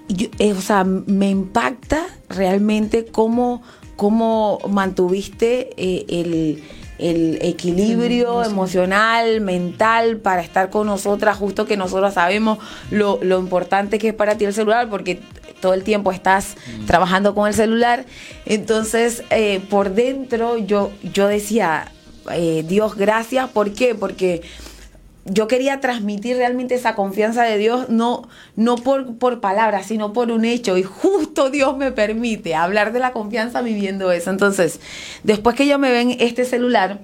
yo- 0.09 0.29
eh, 0.39 0.53
o 0.53 0.61
sea, 0.61 0.85
me 0.85 1.31
impacta 1.31 2.07
realmente 2.29 3.07
cómo, 3.07 3.63
cómo 3.97 4.59
mantuviste 4.69 5.71
eh, 5.77 6.05
el, 6.09 6.63
el 6.99 7.39
equilibrio 7.43 8.45
emocional, 8.45 9.41
mental, 9.41 10.19
para 10.19 10.43
estar 10.43 10.71
con 10.71 10.87
nosotras, 10.87 11.37
justo 11.39 11.65
que 11.67 11.77
nosotros 11.77 12.15
sabemos 12.15 12.59
lo, 12.91 13.19
lo 13.23 13.39
importante 13.41 13.99
que 13.99 14.09
es 14.09 14.15
para 14.15 14.37
ti 14.37 14.45
el 14.45 14.53
celular, 14.55 14.89
porque 14.91 15.21
todo 15.61 15.73
el 15.73 15.83
tiempo 15.83 16.13
estás 16.13 16.57
trabajando 16.87 17.35
con 17.35 17.49
el 17.49 17.55
celular. 17.55 18.05
Entonces, 18.45 19.23
eh, 19.31 19.61
por 19.71 19.95
dentro 19.95 20.59
yo, 20.59 20.91
yo 21.15 21.27
decía, 21.27 21.91
Dios, 22.67 22.97
gracias. 22.97 23.49
¿Por 23.51 23.73
qué? 23.73 23.95
Porque 23.95 24.43
yo 25.25 25.49
quería 25.49 25.81
transmitir 25.81 26.37
realmente 26.37 26.75
esa 26.75 26.95
confianza 26.95 27.45
de 27.45 27.57
Dios, 27.57 27.89
no, 27.89 28.29
no 28.57 28.77
por, 28.77 29.17
por 29.17 29.41
palabras, 29.41 29.87
sino 29.87 30.13
por 30.13 30.31
un 30.31 30.45
hecho. 30.45 30.77
Y 30.77 30.83
justo 30.83 31.51
Dios 31.51 31.77
me 31.77 31.93
permite 31.93 32.55
hablar 32.55 32.93
de 32.93 32.99
la 32.99 33.13
confianza 33.13 33.63
viviendo 33.63 34.13
eso. 34.13 34.31
Entonces, 34.31 34.81
después 35.23 35.57
que 35.57 35.67
yo 35.67 35.79
me 35.79 35.91
ven 35.91 36.17
este 36.21 36.45
celular, 36.45 37.01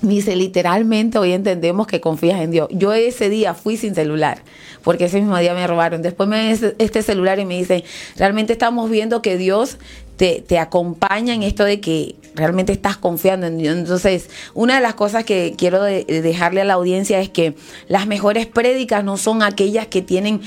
me 0.00 0.14
dice, 0.14 0.36
literalmente 0.36 1.18
hoy 1.18 1.32
entendemos 1.32 1.86
que 1.86 2.00
confías 2.00 2.40
en 2.40 2.50
Dios. 2.50 2.68
Yo 2.70 2.94
ese 2.94 3.28
día 3.28 3.52
fui 3.54 3.76
sin 3.76 3.94
celular, 3.94 4.38
porque 4.82 5.04
ese 5.04 5.20
mismo 5.20 5.36
día 5.38 5.52
me 5.52 5.66
robaron. 5.66 6.00
Después 6.00 6.28
me 6.28 6.36
ven 6.36 6.74
este 6.78 7.02
celular 7.02 7.38
y 7.38 7.44
me 7.44 7.58
dicen, 7.58 7.82
realmente 8.16 8.54
estamos 8.54 8.90
viendo 8.90 9.20
que 9.20 9.36
Dios 9.36 9.78
te, 10.16 10.42
te, 10.46 10.58
acompaña 10.58 11.34
en 11.34 11.42
esto 11.42 11.64
de 11.64 11.80
que 11.80 12.16
realmente 12.34 12.72
estás 12.72 12.96
confiando 12.96 13.46
en 13.46 13.58
Dios. 13.58 13.76
Entonces, 13.76 14.30
una 14.54 14.76
de 14.76 14.80
las 14.80 14.94
cosas 14.94 15.24
que 15.24 15.54
quiero 15.56 15.82
de, 15.82 16.04
dejarle 16.04 16.60
a 16.60 16.64
la 16.64 16.74
audiencia 16.74 17.20
es 17.20 17.28
que 17.28 17.54
las 17.88 18.06
mejores 18.06 18.46
prédicas 18.46 19.04
no 19.04 19.16
son 19.16 19.42
aquellas 19.42 19.86
que 19.86 20.02
tienen 20.02 20.40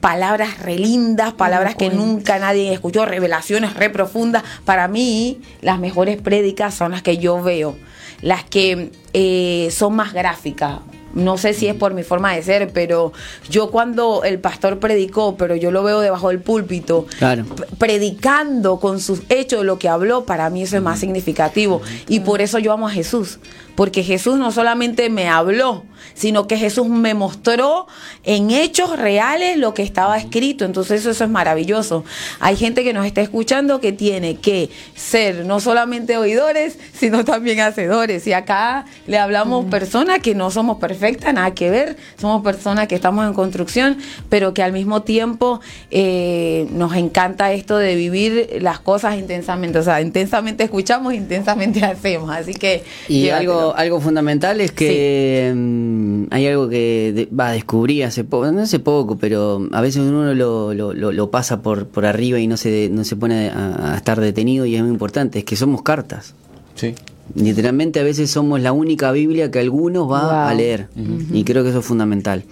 palabras 0.00 0.58
re 0.60 0.78
lindas, 0.78 1.34
palabras 1.34 1.76
que 1.76 1.90
nunca 1.90 2.38
nadie 2.38 2.72
escuchó, 2.72 3.04
revelaciones 3.04 3.74
re 3.74 3.90
profundas. 3.90 4.42
Para 4.64 4.88
mí, 4.88 5.40
las 5.60 5.78
mejores 5.78 6.20
prédicas 6.20 6.74
son 6.74 6.92
las 6.92 7.02
que 7.02 7.18
yo 7.18 7.42
veo, 7.42 7.76
las 8.20 8.44
que 8.44 8.90
eh, 9.12 9.68
son 9.70 9.94
más 9.94 10.12
gráficas, 10.12 10.80
no 11.14 11.38
sé 11.38 11.54
si 11.54 11.66
es 11.68 11.74
por 11.74 11.94
mi 11.94 12.02
forma 12.02 12.34
de 12.34 12.42
ser, 12.42 12.70
pero 12.72 13.12
yo 13.48 13.70
cuando 13.70 14.22
el 14.24 14.38
pastor 14.38 14.78
predicó, 14.78 15.36
pero 15.36 15.54
yo 15.56 15.70
lo 15.70 15.82
veo 15.82 16.00
debajo 16.00 16.28
del 16.28 16.40
púlpito, 16.40 17.06
Claro. 17.18 17.44
predicando 17.78 18.78
con 18.80 19.00
sus 19.00 19.22
hechos 19.28 19.64
lo 19.64 19.78
que 19.78 19.88
habló, 19.88 20.24
para 20.24 20.50
mí 20.50 20.62
eso 20.62 20.76
es 20.76 20.82
más 20.82 20.98
significativo. 20.98 21.80
Y 22.08 22.20
por 22.20 22.40
eso 22.40 22.58
yo 22.58 22.72
amo 22.72 22.88
a 22.88 22.90
Jesús, 22.90 23.38
porque 23.74 24.02
Jesús 24.02 24.38
no 24.38 24.52
solamente 24.52 25.10
me 25.10 25.28
habló, 25.28 25.84
sino 26.14 26.46
que 26.46 26.56
Jesús 26.56 26.88
me 26.88 27.14
mostró 27.14 27.86
en 28.22 28.50
hechos 28.50 28.98
reales 28.98 29.56
lo 29.56 29.74
que 29.74 29.82
estaba 29.82 30.16
escrito. 30.16 30.64
Entonces 30.64 31.00
eso, 31.00 31.10
eso 31.10 31.24
es 31.24 31.30
maravilloso. 31.30 32.04
Hay 32.40 32.56
gente 32.56 32.84
que 32.84 32.92
nos 32.92 33.06
está 33.06 33.20
escuchando 33.20 33.80
que 33.80 33.92
tiene 33.92 34.36
que 34.36 34.70
ser 34.94 35.44
no 35.44 35.60
solamente 35.60 36.16
oidores, 36.16 36.78
sino 36.92 37.24
también 37.24 37.60
hacedores. 37.60 38.26
Y 38.26 38.32
acá 38.32 38.84
le 39.06 39.18
hablamos 39.18 39.64
personas 39.66 40.20
que 40.20 40.34
no 40.34 40.50
somos 40.50 40.78
perfectas, 40.78 41.34
nada 41.34 41.52
que 41.54 41.70
ver. 41.70 41.96
Somos 42.18 42.42
personas 42.42 42.86
que 42.86 42.94
estamos 42.94 43.26
en 43.26 43.34
construcción, 43.34 43.98
pero 44.28 44.54
que 44.54 44.62
al 44.62 44.72
mismo 44.72 45.02
tiempo 45.02 45.60
eh, 45.90 46.66
nos 46.70 46.94
encanta 46.94 47.52
esto 47.52 47.76
de 47.76 47.96
vivir 47.96 48.58
las 48.60 48.78
cosas 48.78 49.18
intensamente. 49.18 49.78
O 49.78 49.82
sea, 49.82 50.00
intensamente 50.00 50.64
escuchamos, 50.64 51.14
intensamente 51.14 51.84
hacemos. 51.84 52.30
Así 52.30 52.54
que... 52.54 52.84
Y 53.08 53.22
llévatelo. 53.22 53.63
Algo, 53.70 53.76
algo 53.76 54.00
fundamental 54.00 54.60
es 54.60 54.72
que 54.72 55.52
mm, 55.54 56.24
hay 56.30 56.46
algo 56.46 56.68
que 56.68 57.12
de- 57.14 57.28
va 57.34 57.52
descubrí 57.52 58.02
hace 58.02 58.24
poco, 58.24 58.50
no 58.52 58.60
hace 58.62 58.78
poco, 58.78 59.16
pero 59.16 59.68
a 59.72 59.80
veces 59.80 60.02
uno 60.02 60.32
lo, 60.34 60.72
lo, 60.74 60.92
lo- 60.92 61.12
lo 61.12 61.30
pasa 61.30 61.62
por, 61.62 61.86
por 61.86 62.06
arriba 62.06 62.38
y 62.38 62.46
no 62.46 62.56
se, 62.56 62.88
no 62.90 63.04
se 63.04 63.16
pone 63.16 63.48
a, 63.50 63.92
a 63.92 63.96
estar 63.96 64.20
detenido 64.20 64.66
y 64.66 64.76
es 64.76 64.82
muy 64.82 64.90
importante, 64.90 65.40
es 65.40 65.44
que 65.44 65.56
somos 65.56 65.82
cartas. 65.82 66.34
Sí. 66.74 66.94
Literalmente 67.34 68.00
a 68.00 68.02
veces 68.02 68.30
somos 68.30 68.60
la 68.60 68.72
única 68.72 69.10
Biblia 69.12 69.50
que 69.50 69.58
algunos 69.58 70.10
va 70.10 70.22
Wow. 70.24 70.48
a 70.50 70.54
leer 70.54 70.88
y 71.32 71.42
creo 71.44 71.62
que 71.62 71.70
eso 71.70 71.78
es 71.78 71.84
fundamental. 71.86 72.44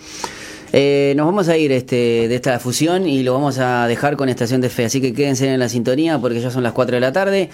Eh, 0.75 1.13
nos 1.19 1.27
vamos 1.27 1.49
a 1.51 1.57
ir 1.59 1.71
este, 1.73 2.29
de 2.29 2.35
esta 2.35 2.59
fusión 2.59 3.07
y 3.07 3.23
lo 3.23 3.35
vamos 3.35 3.59
a 3.59 3.87
dejar 3.87 4.17
con 4.17 4.31
Estación 4.31 4.63
de 4.63 4.71
Fe, 4.71 4.87
así 4.87 5.03
que 5.03 5.13
quédense 5.13 5.53
en 5.53 5.61
la 5.61 5.69
sintonía 5.69 6.19
porque 6.19 6.41
ya 6.41 6.51
son 6.51 6.63
las 6.63 6.73
4 6.73 6.95
de 6.97 7.01
la 7.01 7.13
tarde. 7.13 7.51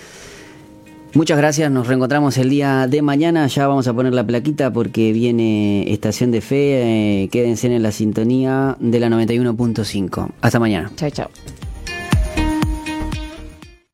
Muchas 1.14 1.38
gracias, 1.38 1.70
nos 1.70 1.86
reencontramos 1.86 2.36
el 2.36 2.50
día 2.50 2.86
de 2.86 3.00
mañana, 3.00 3.46
ya 3.46 3.66
vamos 3.66 3.88
a 3.88 3.94
poner 3.94 4.12
la 4.12 4.26
plaquita 4.26 4.70
porque 4.72 5.12
viene 5.12 5.90
Estación 5.90 6.30
de 6.30 6.42
Fe, 6.42 7.22
eh, 7.22 7.28
quédense 7.28 7.74
en 7.74 7.82
la 7.82 7.92
sintonía 7.92 8.76
de 8.78 9.00
la 9.00 9.08
91.5. 9.08 10.28
Hasta 10.42 10.60
mañana. 10.60 10.92
Chao, 10.96 11.10
chao. 11.10 11.30